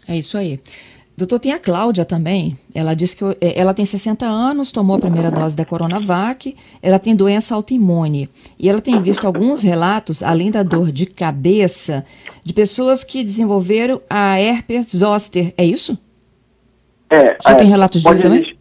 É 0.07 0.17
isso 0.17 0.38
aí. 0.38 0.60
Doutor, 1.15 1.39
tem 1.39 1.51
a 1.51 1.60
Cláudia 1.60 2.05
também. 2.05 2.57
Ela 2.74 2.93
disse 2.93 3.15
que 3.15 3.24
é, 3.41 3.60
ela 3.60 3.74
tem 3.74 3.86
60 3.86 4.25
anos, 4.25 4.72
tomou 4.72 4.96
a 4.96 5.00
primeira 5.00 5.31
dose 5.31 5.55
da 5.55 5.65
Coronavac, 5.65 6.55
ela 6.81 7.00
tem 7.00 7.15
doença 7.15 7.55
autoimune. 7.55 8.29
E 8.57 8.69
ela 8.69 8.81
tem 8.81 9.00
visto 9.01 9.25
alguns 9.25 9.63
relatos, 9.63 10.24
além 10.24 10.50
da 10.51 10.63
dor 10.63 10.91
de 10.91 11.05
cabeça, 11.05 12.05
de 12.43 12.53
pessoas 12.53 13.03
que 13.03 13.24
desenvolveram 13.24 14.01
a 14.10 14.39
herpes 14.39 14.96
zoster. 14.96 15.53
É 15.57 15.65
isso? 15.65 15.98
É. 17.10 17.36
Você 17.36 17.51
é, 17.51 17.55
tem 17.55 17.67
relatos 17.67 18.01
disso 18.01 18.22
também? 18.22 18.55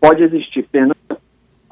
Pode 0.00 0.22
existir, 0.22 0.66
Fernanda 0.70 0.96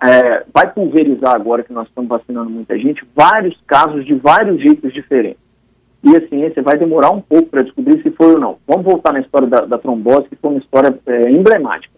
é, 0.06 0.44
vai 0.52 0.70
pulverizar 0.70 1.34
agora 1.34 1.62
que 1.62 1.72
nós 1.72 1.88
estamos 1.88 2.08
vacinando 2.08 2.50
muita 2.50 2.78
gente, 2.78 3.04
vários 3.14 3.58
casos 3.66 4.04
de 4.04 4.14
vários 4.14 4.60
jeitos 4.60 4.92
diferentes. 4.92 5.40
E 6.02 6.16
a 6.16 6.28
ciência 6.28 6.62
vai 6.62 6.78
demorar 6.78 7.10
um 7.10 7.20
pouco 7.20 7.48
para 7.48 7.62
descobrir 7.62 8.00
se 8.02 8.10
foi 8.10 8.34
ou 8.34 8.38
não. 8.38 8.56
Vamos 8.66 8.84
voltar 8.84 9.12
na 9.12 9.20
história 9.20 9.48
da, 9.48 9.62
da 9.62 9.78
trombose, 9.78 10.28
que 10.28 10.36
foi 10.36 10.50
uma 10.50 10.60
história 10.60 10.96
é, 11.06 11.30
emblemática. 11.30 11.92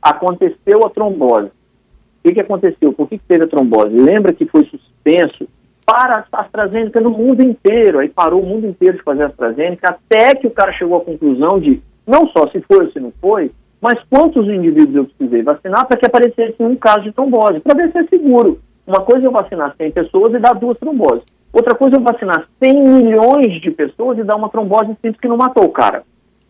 Aconteceu 0.00 0.84
a 0.84 0.90
trombose. 0.90 1.48
O 1.48 2.22
que, 2.22 2.34
que 2.34 2.40
aconteceu? 2.40 2.92
Por 2.92 3.08
que, 3.08 3.18
que 3.18 3.24
teve 3.24 3.44
a 3.44 3.48
trombose? 3.48 3.94
Lembra 3.94 4.32
que 4.32 4.46
foi 4.46 4.64
suspenso 4.64 5.46
para 5.84 6.24
a 6.32 6.40
AstraZeneca 6.40 7.00
no 7.00 7.10
mundo 7.10 7.42
inteiro. 7.42 7.98
Aí 7.98 8.08
parou 8.08 8.42
o 8.42 8.46
mundo 8.46 8.66
inteiro 8.66 8.96
de 8.96 9.02
fazer 9.02 9.24
a 9.24 9.26
AstraZeneca, 9.26 9.90
até 9.90 10.34
que 10.34 10.46
o 10.46 10.50
cara 10.50 10.72
chegou 10.72 10.96
à 10.96 11.00
conclusão 11.04 11.58
de 11.58 11.82
não 12.06 12.28
só 12.28 12.48
se 12.48 12.60
foi 12.60 12.86
ou 12.86 12.92
se 12.92 13.00
não 13.00 13.12
foi, 13.20 13.50
mas 13.80 13.98
quantos 14.08 14.46
indivíduos 14.46 14.94
eu 14.94 15.04
precisei 15.04 15.42
vacinar 15.42 15.86
para 15.86 15.96
que 15.96 16.06
aparecesse 16.06 16.56
um 16.60 16.76
caso 16.76 17.04
de 17.04 17.12
trombose, 17.12 17.60
para 17.60 17.74
ver 17.74 17.90
se 17.90 17.98
é 17.98 18.04
seguro. 18.04 18.58
Uma 18.86 19.00
coisa 19.00 19.24
é 19.24 19.26
eu 19.26 19.32
vacinar 19.32 19.74
100 19.76 19.90
pessoas 19.92 20.34
e 20.34 20.38
dar 20.38 20.54
duas 20.54 20.78
tromboses. 20.78 21.22
Outra 21.52 21.74
coisa 21.74 21.96
é 21.96 21.98
eu 21.98 22.02
vacinar 22.02 22.46
100 22.58 22.82
milhões 22.82 23.60
de 23.60 23.70
pessoas 23.70 24.18
e 24.18 24.24
dar 24.24 24.36
uma 24.36 24.48
trombose 24.48 24.94
simples 25.00 25.20
que 25.20 25.28
não 25.28 25.36
matou 25.36 25.64
o 25.64 25.72
cara. 25.72 26.02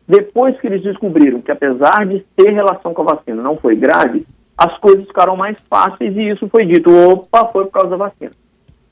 Depois 0.08 0.58
que 0.60 0.66
eles 0.66 0.82
descobriram 0.82 1.40
que, 1.40 1.52
apesar 1.52 2.04
de 2.04 2.20
ter 2.34 2.50
relação 2.50 2.92
com 2.92 3.02
a 3.02 3.14
vacina, 3.14 3.42
não 3.42 3.56
foi 3.56 3.76
grave, 3.76 4.26
as 4.58 4.76
coisas 4.78 5.06
ficaram 5.06 5.36
mais 5.36 5.56
fáceis 5.70 6.16
e 6.16 6.28
isso 6.28 6.48
foi 6.48 6.66
dito: 6.66 6.90
opa, 6.90 7.46
foi 7.46 7.64
por 7.64 7.72
causa 7.72 7.90
da 7.90 7.96
vacina. 7.96 8.32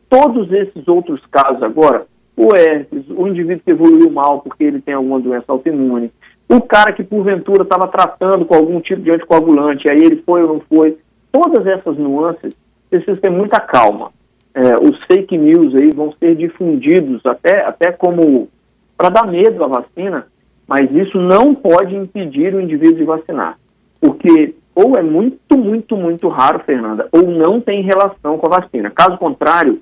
Todos 0.09 0.51
esses 0.53 0.87
outros 0.87 1.20
casos 1.27 1.62
agora, 1.62 2.07
o 2.37 2.55
herpes, 2.55 3.05
o 3.11 3.27
indivíduo 3.27 3.62
que 3.64 3.70
evoluiu 3.72 4.11
mal 4.11 4.40
porque 4.40 4.64
ele 4.64 4.81
tem 4.81 4.94
alguma 4.94 5.20
doença 5.20 5.44
autoimune, 5.48 6.11
o 6.48 6.61
cara 6.61 6.92
que 6.92 7.04
porventura 7.04 7.62
estava 7.62 7.87
tratando 7.87 8.44
com 8.44 8.54
algum 8.54 8.80
tipo 8.80 9.02
de 9.02 9.11
anticoagulante, 9.11 9.88
aí 9.88 9.98
ele 9.98 10.16
foi 10.24 10.42
ou 10.42 10.54
não 10.54 10.61
foi. 10.61 10.96
Todas 11.30 11.66
essas 11.66 11.98
nuances 11.98 12.54
precisam 12.88 13.16
ter 13.16 13.30
muita 13.30 13.61
calma. 13.61 14.11
É, 14.54 14.78
os 14.78 14.98
fake 15.04 15.37
news 15.37 15.74
aí 15.74 15.90
vão 15.90 16.12
ser 16.12 16.34
difundidos 16.34 17.24
até, 17.26 17.64
até 17.64 17.92
como 17.92 18.48
para 18.96 19.11
dar 19.11 19.26
medo 19.26 19.62
à 19.62 19.68
vacina, 19.68 20.26
mas 20.66 20.90
isso 20.90 21.18
não 21.18 21.54
pode 21.54 21.94
impedir 21.94 22.54
o 22.54 22.61
indivíduo 22.61 22.96
de 22.96 23.04
vacinar. 23.04 23.56
Porque 24.00 24.54
ou 24.74 24.96
é 24.96 25.02
muito, 25.02 25.56
muito, 25.56 25.96
muito 25.96 26.28
raro, 26.28 26.61
Fernanda, 26.61 27.08
ou 27.11 27.22
não 27.22 27.61
tem 27.61 27.82
relação 27.82 28.38
com 28.38 28.46
a 28.46 28.61
vacina. 28.61 28.90
Caso 28.90 29.18
contrário, 29.18 29.80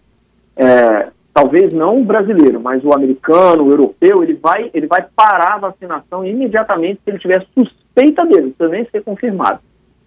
é, 0.56 1.08
talvez 1.36 1.70
não 1.70 2.00
o 2.00 2.04
brasileiro, 2.04 2.58
mas 2.58 2.82
o 2.82 2.94
americano, 2.94 3.64
o 3.64 3.70
europeu, 3.70 4.22
ele 4.22 4.32
vai, 4.32 4.70
ele 4.72 4.86
vai 4.86 5.04
parar 5.14 5.56
a 5.56 5.58
vacinação 5.58 6.24
imediatamente 6.24 7.00
se 7.04 7.10
ele 7.10 7.18
tiver 7.18 7.44
suspeita 7.54 8.24
dele, 8.24 8.54
precisa 8.56 8.68
nem 8.70 8.86
ser 8.86 9.04
confirmado. 9.04 9.60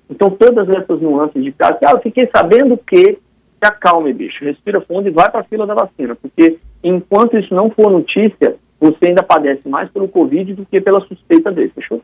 Então, 0.10 0.32
todas 0.32 0.68
essas 0.68 1.00
nuances 1.00 1.44
de 1.44 1.52
caso, 1.52 1.78
ah, 1.86 1.92
eu 1.92 2.00
fiquei 2.00 2.26
sabendo 2.26 2.76
que, 2.76 3.12
se 3.14 3.20
acalme, 3.62 4.12
bicho, 4.12 4.44
respira 4.44 4.82
fundo 4.82 5.08
e 5.08 5.12
vai 5.12 5.30
para 5.30 5.42
a 5.42 5.44
fila 5.44 5.68
da 5.68 5.76
vacina, 5.76 6.16
porque 6.16 6.58
enquanto 6.84 7.38
isso 7.38 7.54
não 7.54 7.70
for 7.70 7.92
notícia, 7.92 8.56
você 8.80 9.10
ainda 9.10 9.22
padece 9.22 9.70
mais 9.70 9.88
pelo 9.92 10.08
Covid 10.08 10.56
do 10.56 10.66
que 10.66 10.82
pela 10.82 11.02
suspeita 11.02 11.52
dele, 11.52 11.72
fechou? 11.76 12.02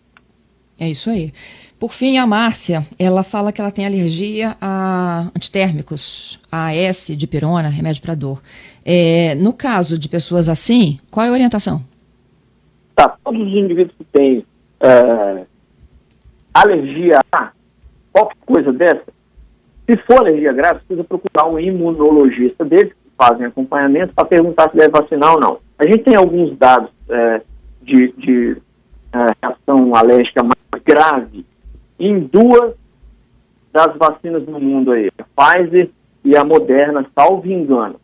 É 0.79 0.87
isso 0.87 1.09
aí. 1.09 1.33
Por 1.79 1.93
fim, 1.93 2.17
a 2.17 2.27
Márcia, 2.27 2.85
ela 2.97 3.23
fala 3.23 3.51
que 3.51 3.59
ela 3.59 3.71
tem 3.71 3.85
alergia 3.85 4.55
a 4.61 5.29
antitérmicos, 5.35 6.39
a 6.51 6.67
AS 6.67 7.07
de 7.17 7.27
pirona, 7.27 7.69
remédio 7.69 8.01
para 8.03 8.13
dor. 8.13 8.39
É, 8.85 9.33
no 9.35 9.51
caso 9.51 9.97
de 9.97 10.07
pessoas 10.07 10.47
assim, 10.47 10.99
qual 11.09 11.25
é 11.25 11.29
a 11.29 11.33
orientação? 11.33 11.81
Tá, 12.95 13.09
todos 13.23 13.41
os 13.41 13.53
indivíduos 13.53 13.97
que 13.97 14.03
têm 14.03 14.45
é, 14.79 15.43
alergia 16.53 17.19
a 17.31 17.51
qualquer 18.13 18.37
coisa 18.45 18.71
dessa, 18.71 19.03
se 19.85 19.97
for 19.97 20.19
alergia 20.19 20.53
grave, 20.53 20.79
precisa 20.79 21.03
procurar 21.03 21.47
um 21.47 21.59
imunologista 21.59 22.63
deles, 22.63 22.93
que 22.93 23.09
fazem 23.17 23.45
acompanhamento, 23.45 24.13
para 24.13 24.25
perguntar 24.25 24.69
se 24.69 24.77
deve 24.77 24.89
vacinar 24.89 25.33
ou 25.33 25.39
não. 25.39 25.59
A 25.77 25.85
gente 25.85 26.03
tem 26.03 26.15
alguns 26.15 26.55
dados 26.57 26.89
é, 27.09 27.41
de, 27.81 28.11
de 28.17 28.57
é, 29.13 29.17
reação 29.41 29.95
alérgica 29.95 30.43
mais 30.43 30.83
grave 30.83 31.45
em 31.99 32.19
duas 32.19 32.73
das 33.71 33.95
vacinas 33.97 34.45
no 34.45 34.59
mundo 34.59 34.91
aí, 34.91 35.11
a 35.17 35.23
Pfizer 35.23 35.89
e 36.23 36.35
a 36.35 36.43
Moderna, 36.43 37.05
salvo 37.13 37.51
engano. 37.51 37.99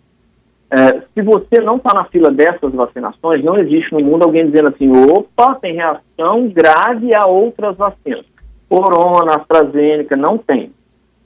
É, 0.71 1.01
se 1.13 1.21
você 1.21 1.59
não 1.59 1.75
está 1.75 1.93
na 1.93 2.05
fila 2.05 2.31
dessas 2.31 2.73
vacinações, 2.73 3.43
não 3.43 3.57
existe 3.57 3.91
no 3.91 3.99
mundo 3.99 4.23
alguém 4.23 4.45
dizendo 4.45 4.69
assim, 4.69 4.89
opa, 4.89 5.55
tem 5.55 5.73
reação 5.73 6.47
grave 6.47 7.13
a 7.13 7.25
outras 7.25 7.75
vacinas. 7.75 8.25
Corona, 8.69 9.35
AstraZeneca, 9.35 10.15
não 10.15 10.37
tem. 10.37 10.71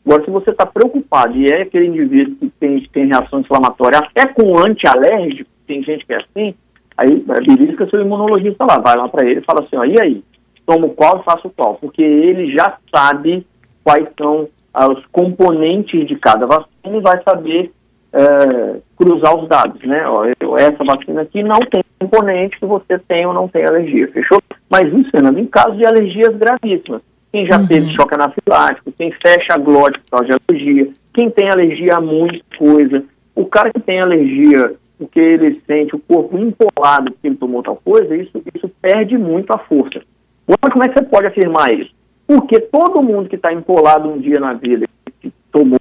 Agora, 0.04 0.24
se 0.24 0.32
você 0.32 0.50
está 0.50 0.66
preocupado 0.66 1.38
e 1.38 1.52
é 1.52 1.62
aquele 1.62 1.88
indivíduo 1.88 2.36
que 2.36 2.50
tem, 2.60 2.80
tem 2.92 3.06
reação 3.06 3.40
inflamatória, 3.40 4.00
até 4.00 4.26
com 4.26 4.58
antialérgico, 4.58 5.50
tem 5.68 5.84
gente 5.84 6.06
que 6.06 6.14
é 6.14 6.18
assim, 6.18 6.56
aí 6.98 7.24
belisca 7.46 7.88
seu 7.88 8.02
imunologista 8.02 8.66
lá, 8.66 8.80
vai 8.80 8.98
lá 8.98 9.08
para 9.08 9.26
ele 9.26 9.40
e 9.40 9.44
fala 9.44 9.62
assim, 9.62 9.78
ó, 9.78 9.86
e 9.86 10.00
aí? 10.02 10.24
tomo 10.66 10.90
qual 10.90 11.24
faço 11.24 11.50
qual, 11.50 11.76
porque 11.76 12.02
ele 12.02 12.52
já 12.52 12.78
sabe 12.92 13.46
quais 13.84 14.08
são 14.18 14.48
os 14.92 15.06
componentes 15.08 16.08
de 16.08 16.16
cada 16.16 16.46
vacina 16.46 16.98
e 16.98 17.00
vai 17.00 17.22
saber 17.24 17.72
é, 18.16 18.80
cruzar 18.96 19.36
os 19.36 19.48
dados, 19.50 19.82
né? 19.84 20.08
Ó, 20.08 20.26
eu, 20.40 20.58
essa 20.58 20.84
vacina 20.84 21.22
aqui 21.22 21.44
não 21.44 21.60
tem 21.60 21.84
componente 22.00 22.58
que 22.58 22.66
você 22.66 22.98
tem 22.98 23.26
ou 23.26 23.34
não 23.34 23.48
tem 23.48 23.66
alergia, 23.66 24.08
fechou? 24.08 24.42
Mas 24.70 24.92
isso, 24.94 25.12
Fernando, 25.12 25.38
em 25.38 25.46
caso 25.46 25.76
de 25.76 25.86
alergias 25.86 26.36
gravíssimas, 26.36 27.02
quem 27.32 27.46
já 27.46 27.60
uhum. 27.60 27.68
teve 27.68 27.94
choque 27.94 28.14
anafilático, 28.14 28.94
quem 28.94 29.12
fecha 29.12 29.54
a 29.54 29.58
glote 29.58 30.00
por 30.00 30.12
causa 30.12 30.26
de 30.28 30.34
alergia, 30.50 30.88
quem 31.14 31.30
tem 31.30 31.50
alergia 31.50 31.98
a 31.98 32.02
muita 32.02 32.40
coisa, 32.58 33.04
o 33.36 33.46
cara 33.46 33.72
que 33.72 33.82
tem 33.82 34.00
alergia 34.00 34.74
porque 34.98 35.20
ele 35.20 35.62
sente 35.68 35.94
o 35.94 36.00
corpo 36.00 36.38
empolado 36.38 37.12
porque 37.12 37.28
ele 37.28 37.36
tomou 37.36 37.62
tal 37.62 37.76
coisa, 37.76 38.16
isso, 38.16 38.42
isso 38.56 38.70
perde 38.82 39.18
muito 39.18 39.52
a 39.52 39.58
força. 39.58 40.02
Agora, 40.48 40.72
como 40.72 40.84
é 40.86 40.88
que 40.88 40.94
você 40.94 41.06
pode 41.06 41.28
afirmar 41.28 41.74
isso? 41.74 41.92
Porque 42.26 42.62
todo 42.62 43.04
mundo 43.04 43.28
que 43.28 43.36
está 43.36 43.52
empolado 43.52 44.10
um 44.10 44.18
dia 44.18 44.40
na 44.40 44.54
vida, 44.54 44.88
que 45.20 45.30
tomou 45.52 45.80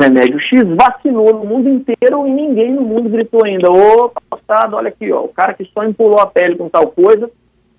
remédio 0.00 0.40
X, 0.40 0.66
vacinou 0.68 1.32
no 1.34 1.44
mundo 1.44 1.68
inteiro 1.68 2.26
e 2.26 2.30
ninguém 2.30 2.72
no 2.72 2.82
mundo 2.82 3.08
gritou 3.08 3.44
ainda, 3.44 3.70
ô, 3.70 4.10
passado, 4.28 4.76
olha 4.76 4.88
aqui, 4.88 5.12
ó, 5.12 5.24
o 5.24 5.28
cara 5.28 5.54
que 5.54 5.64
só 5.64 5.84
empolou 5.84 6.18
a 6.18 6.26
pele 6.26 6.56
com 6.56 6.68
tal 6.68 6.88
coisa 6.88 7.30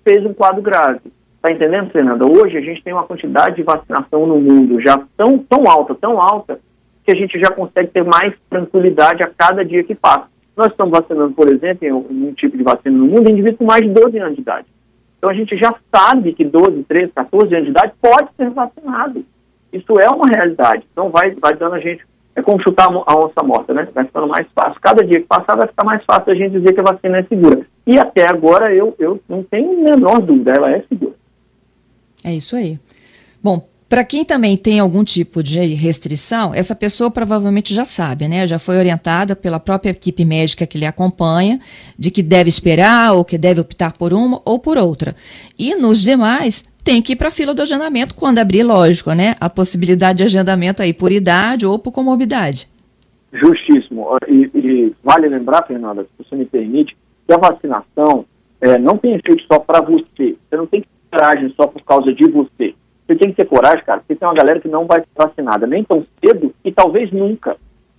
fez 0.04 0.24
um 0.24 0.32
quadro 0.32 0.62
grave. 0.62 1.00
Tá 1.40 1.50
entendendo, 1.50 1.90
Fernanda? 1.90 2.24
Hoje 2.24 2.56
a 2.56 2.60
gente 2.60 2.82
tem 2.82 2.92
uma 2.92 3.02
quantidade 3.02 3.56
de 3.56 3.62
vacinação 3.62 4.26
no 4.26 4.40
mundo 4.40 4.80
já 4.80 5.02
tão, 5.16 5.38
tão 5.38 5.68
alta, 5.68 5.94
tão 5.94 6.20
alta, 6.20 6.58
que 7.04 7.10
a 7.10 7.16
gente 7.16 7.38
já 7.38 7.50
consegue 7.50 7.88
ter 7.88 8.04
mais 8.04 8.32
tranquilidade 8.48 9.22
a 9.22 9.26
cada 9.26 9.64
dia 9.64 9.82
que 9.82 9.94
passa. 9.94 10.28
Nós 10.56 10.68
estamos 10.68 10.92
vacinando, 10.96 11.32
por 11.34 11.48
exemplo, 11.48 11.86
em 11.86 11.92
um 11.92 12.32
tipo 12.32 12.56
de 12.56 12.62
vacina 12.62 12.96
no 12.96 13.06
mundo, 13.06 13.28
indivíduos 13.28 13.58
com 13.58 13.64
mais 13.64 13.82
de 13.82 13.90
12 13.90 14.18
anos 14.18 14.36
de 14.36 14.42
idade. 14.42 14.66
Então 15.18 15.30
a 15.30 15.34
gente 15.34 15.56
já 15.56 15.74
sabe 15.90 16.32
que 16.32 16.44
12, 16.44 16.84
13, 16.84 17.12
14 17.12 17.54
anos 17.54 17.64
de 17.64 17.70
idade 17.70 17.92
pode 18.00 18.28
ser 18.36 18.50
vacinado. 18.50 19.24
Isso 19.72 19.98
é 19.98 20.08
uma 20.10 20.26
realidade. 20.26 20.84
Então 20.92 21.08
vai, 21.08 21.30
vai 21.30 21.56
dando 21.56 21.74
a 21.74 21.80
gente. 21.80 22.04
É 22.34 22.42
como 22.42 22.62
chutar 22.62 22.88
a 22.90 23.16
onça 23.16 23.42
morta, 23.42 23.74
né? 23.74 23.86
Vai 23.94 24.04
ficando 24.04 24.26
mais 24.26 24.46
fácil. 24.54 24.80
Cada 24.80 25.04
dia 25.04 25.20
que 25.20 25.26
passar 25.26 25.56
vai 25.56 25.66
ficar 25.66 25.84
mais 25.84 26.02
fácil 26.04 26.32
a 26.32 26.36
gente 26.36 26.52
dizer 26.52 26.72
que 26.72 26.80
a 26.80 26.84
vacina 26.84 27.18
é 27.18 27.22
segura. 27.22 27.60
E 27.86 27.98
até 27.98 28.28
agora 28.28 28.72
eu, 28.74 28.94
eu 28.98 29.20
não 29.28 29.42
tenho 29.42 29.72
a 29.72 29.90
menor 29.90 30.20
dúvida, 30.20 30.52
ela 30.52 30.70
é 30.70 30.82
segura. 30.88 31.12
É 32.24 32.32
isso 32.32 32.56
aí. 32.56 32.78
Bom, 33.42 33.66
para 33.92 34.04
quem 34.04 34.24
também 34.24 34.56
tem 34.56 34.80
algum 34.80 35.04
tipo 35.04 35.42
de 35.42 35.58
restrição, 35.74 36.54
essa 36.54 36.74
pessoa 36.74 37.10
provavelmente 37.10 37.74
já 37.74 37.84
sabe, 37.84 38.26
né? 38.26 38.46
Já 38.46 38.58
foi 38.58 38.78
orientada 38.78 39.36
pela 39.36 39.60
própria 39.60 39.90
equipe 39.90 40.24
médica 40.24 40.66
que 40.66 40.78
lhe 40.78 40.86
acompanha 40.86 41.60
de 41.98 42.10
que 42.10 42.22
deve 42.22 42.48
esperar 42.48 43.12
ou 43.12 43.22
que 43.22 43.36
deve 43.36 43.60
optar 43.60 43.92
por 43.92 44.14
uma 44.14 44.40
ou 44.46 44.58
por 44.58 44.78
outra. 44.78 45.14
E 45.58 45.74
nos 45.74 46.00
demais, 46.00 46.64
tem 46.84 47.00
que 47.00 47.12
ir 47.12 47.16
para 47.16 47.28
a 47.28 47.30
fila 47.30 47.54
do 47.54 47.62
agendamento 47.62 48.14
quando 48.14 48.38
abrir, 48.38 48.62
lógico, 48.62 49.12
né? 49.12 49.36
A 49.40 49.48
possibilidade 49.48 50.18
de 50.18 50.24
agendamento 50.24 50.82
aí 50.82 50.92
por 50.92 51.12
idade 51.12 51.64
ou 51.64 51.78
por 51.78 51.92
comorbidade. 51.92 52.68
Justíssimo. 53.32 54.16
E, 54.28 54.50
e 54.54 54.92
vale 55.02 55.28
lembrar, 55.28 55.62
Fernanda, 55.62 56.02
se 56.04 56.10
você 56.18 56.36
me 56.36 56.44
permite, 56.44 56.96
que 57.26 57.32
a 57.32 57.38
vacinação 57.38 58.24
é, 58.60 58.78
não 58.78 58.98
tem 58.98 59.14
efeito 59.14 59.44
só 59.46 59.58
para 59.58 59.80
você. 59.80 60.36
Você 60.48 60.56
não 60.56 60.66
tem 60.66 60.80
que 60.82 60.88
ter 60.88 61.18
coragem 61.18 61.52
só 61.56 61.66
por 61.66 61.82
causa 61.82 62.12
de 62.12 62.26
você. 62.26 62.74
Você 63.06 63.16
tem 63.16 63.30
que 63.30 63.36
ter 63.36 63.46
coragem, 63.46 63.84
cara, 63.84 64.00
porque 64.00 64.14
tem 64.14 64.26
uma 64.26 64.34
galera 64.34 64.60
que 64.60 64.68
não 64.68 64.86
vai 64.86 65.00
ser 65.00 65.06
vacinada 65.16 65.66
nem 65.66 65.82
tão 65.82 66.04
cedo 66.20 66.52
e 66.64 66.72
talvez 66.72 67.10
nunca. 67.10 67.56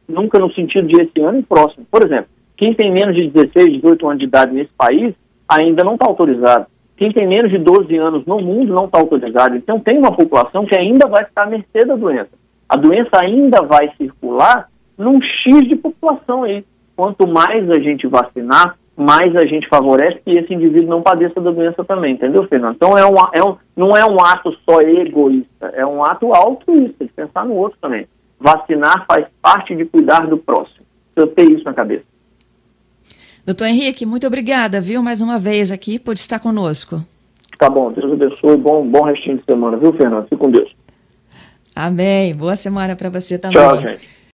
Nunca 0.08 0.40
no 0.40 0.52
sentido 0.54 0.88
de 0.88 1.02
esse 1.02 1.20
ano 1.22 1.40
e 1.40 1.44
próximo. 1.44 1.86
Por 1.90 2.04
exemplo, 2.04 2.28
quem 2.58 2.74
tem 2.74 2.92
menos 2.92 3.16
de 3.16 3.30
16, 3.30 3.74
18 3.74 4.08
anos 4.08 4.20
de 4.20 4.26
idade 4.26 4.54
nesse 4.54 4.72
país 4.78 5.14
ainda 5.48 5.84
não 5.84 5.96
está 5.96 6.06
autorizado. 6.06 6.68
Quem 6.98 7.12
tem 7.12 7.28
menos 7.28 7.52
de 7.52 7.58
12 7.58 7.96
anos 7.98 8.26
no 8.26 8.40
mundo 8.40 8.74
não 8.74 8.86
está 8.86 9.00
autorizado. 9.00 9.56
Então 9.56 9.80
tem 9.80 9.98
uma 9.98 10.16
população 10.16 10.66
que 10.66 10.78
ainda 10.78 11.08
vai 11.08 11.24
estar 11.24 11.44
à 11.44 11.46
mercê 11.46 11.84
da 11.86 11.96
doença. 11.96 12.30
A 12.70 12.76
doença 12.76 13.20
ainda 13.20 13.62
vai 13.62 13.90
circular 13.98 14.68
num 14.98 15.22
X 15.22 15.68
de 15.68 15.76
população 15.76 16.44
aí. 16.44 16.64
Quanto 16.96 17.28
mais 17.28 17.70
a 17.70 17.80
gente 17.80 18.08
vacinar, 18.08 18.76
mais 18.96 19.36
a 19.36 19.46
gente 19.46 19.68
favorece 19.68 20.22
que 20.24 20.32
esse 20.32 20.54
indivíduo 20.54 20.90
não 20.90 21.02
padeça 21.02 21.42
da 21.42 21.52
doença 21.52 21.84
também, 21.84 22.14
entendeu, 22.14 22.48
Fernando? 22.48 22.76
Então 22.76 22.98
é 22.98 23.06
um, 23.06 23.16
é 23.34 23.44
um, 23.44 23.56
não 23.76 23.98
é 23.98 24.06
um 24.06 24.24
ato 24.24 24.56
só 24.64 24.82
egoísta, 24.82 25.74
é 25.74 25.86
um 25.86 26.04
ato 26.04 26.34
altruísta, 26.34 27.04
de 27.04 27.12
pensar 27.12 27.46
no 27.46 27.56
outro 27.56 27.78
também. 27.82 28.06
Vacinar 28.40 29.06
faz 29.08 29.26
parte 29.42 29.76
de 29.76 29.86
cuidar 29.86 30.28
do 30.28 30.38
próximo. 30.38 30.86
Eu 31.16 31.28
tenho 31.28 31.56
isso 31.56 31.66
na 31.66 31.74
cabeça. 31.74 32.13
Doutor 33.46 33.68
Henrique, 33.68 34.06
muito 34.06 34.26
obrigada, 34.26 34.80
viu, 34.80 35.04
mais 35.04 35.22
uma 35.22 35.38
vez 35.38 35.72
aqui 35.72 36.00
por 36.00 36.16
estar 36.16 36.40
conosco. 36.40 37.04
Tá 37.60 37.70
bom, 37.70 37.92
Deus 37.92 38.12
abençoe, 38.12 38.58
bom, 38.58 38.86
bom 38.86 39.04
restinho 39.04 39.38
de 39.38 39.44
semana, 39.44 39.78
viu, 39.78 39.94
Fernando? 39.94 40.24
Fique 40.24 40.38
com 40.38 40.50
Deus. 40.50 40.74
Amém. 41.76 42.34
Boa 42.36 42.56
semana 42.56 42.96
para 42.96 43.10
você 43.10 43.38
também. 43.38 43.62
Tchau, 43.62 43.82
gente. 43.82 44.13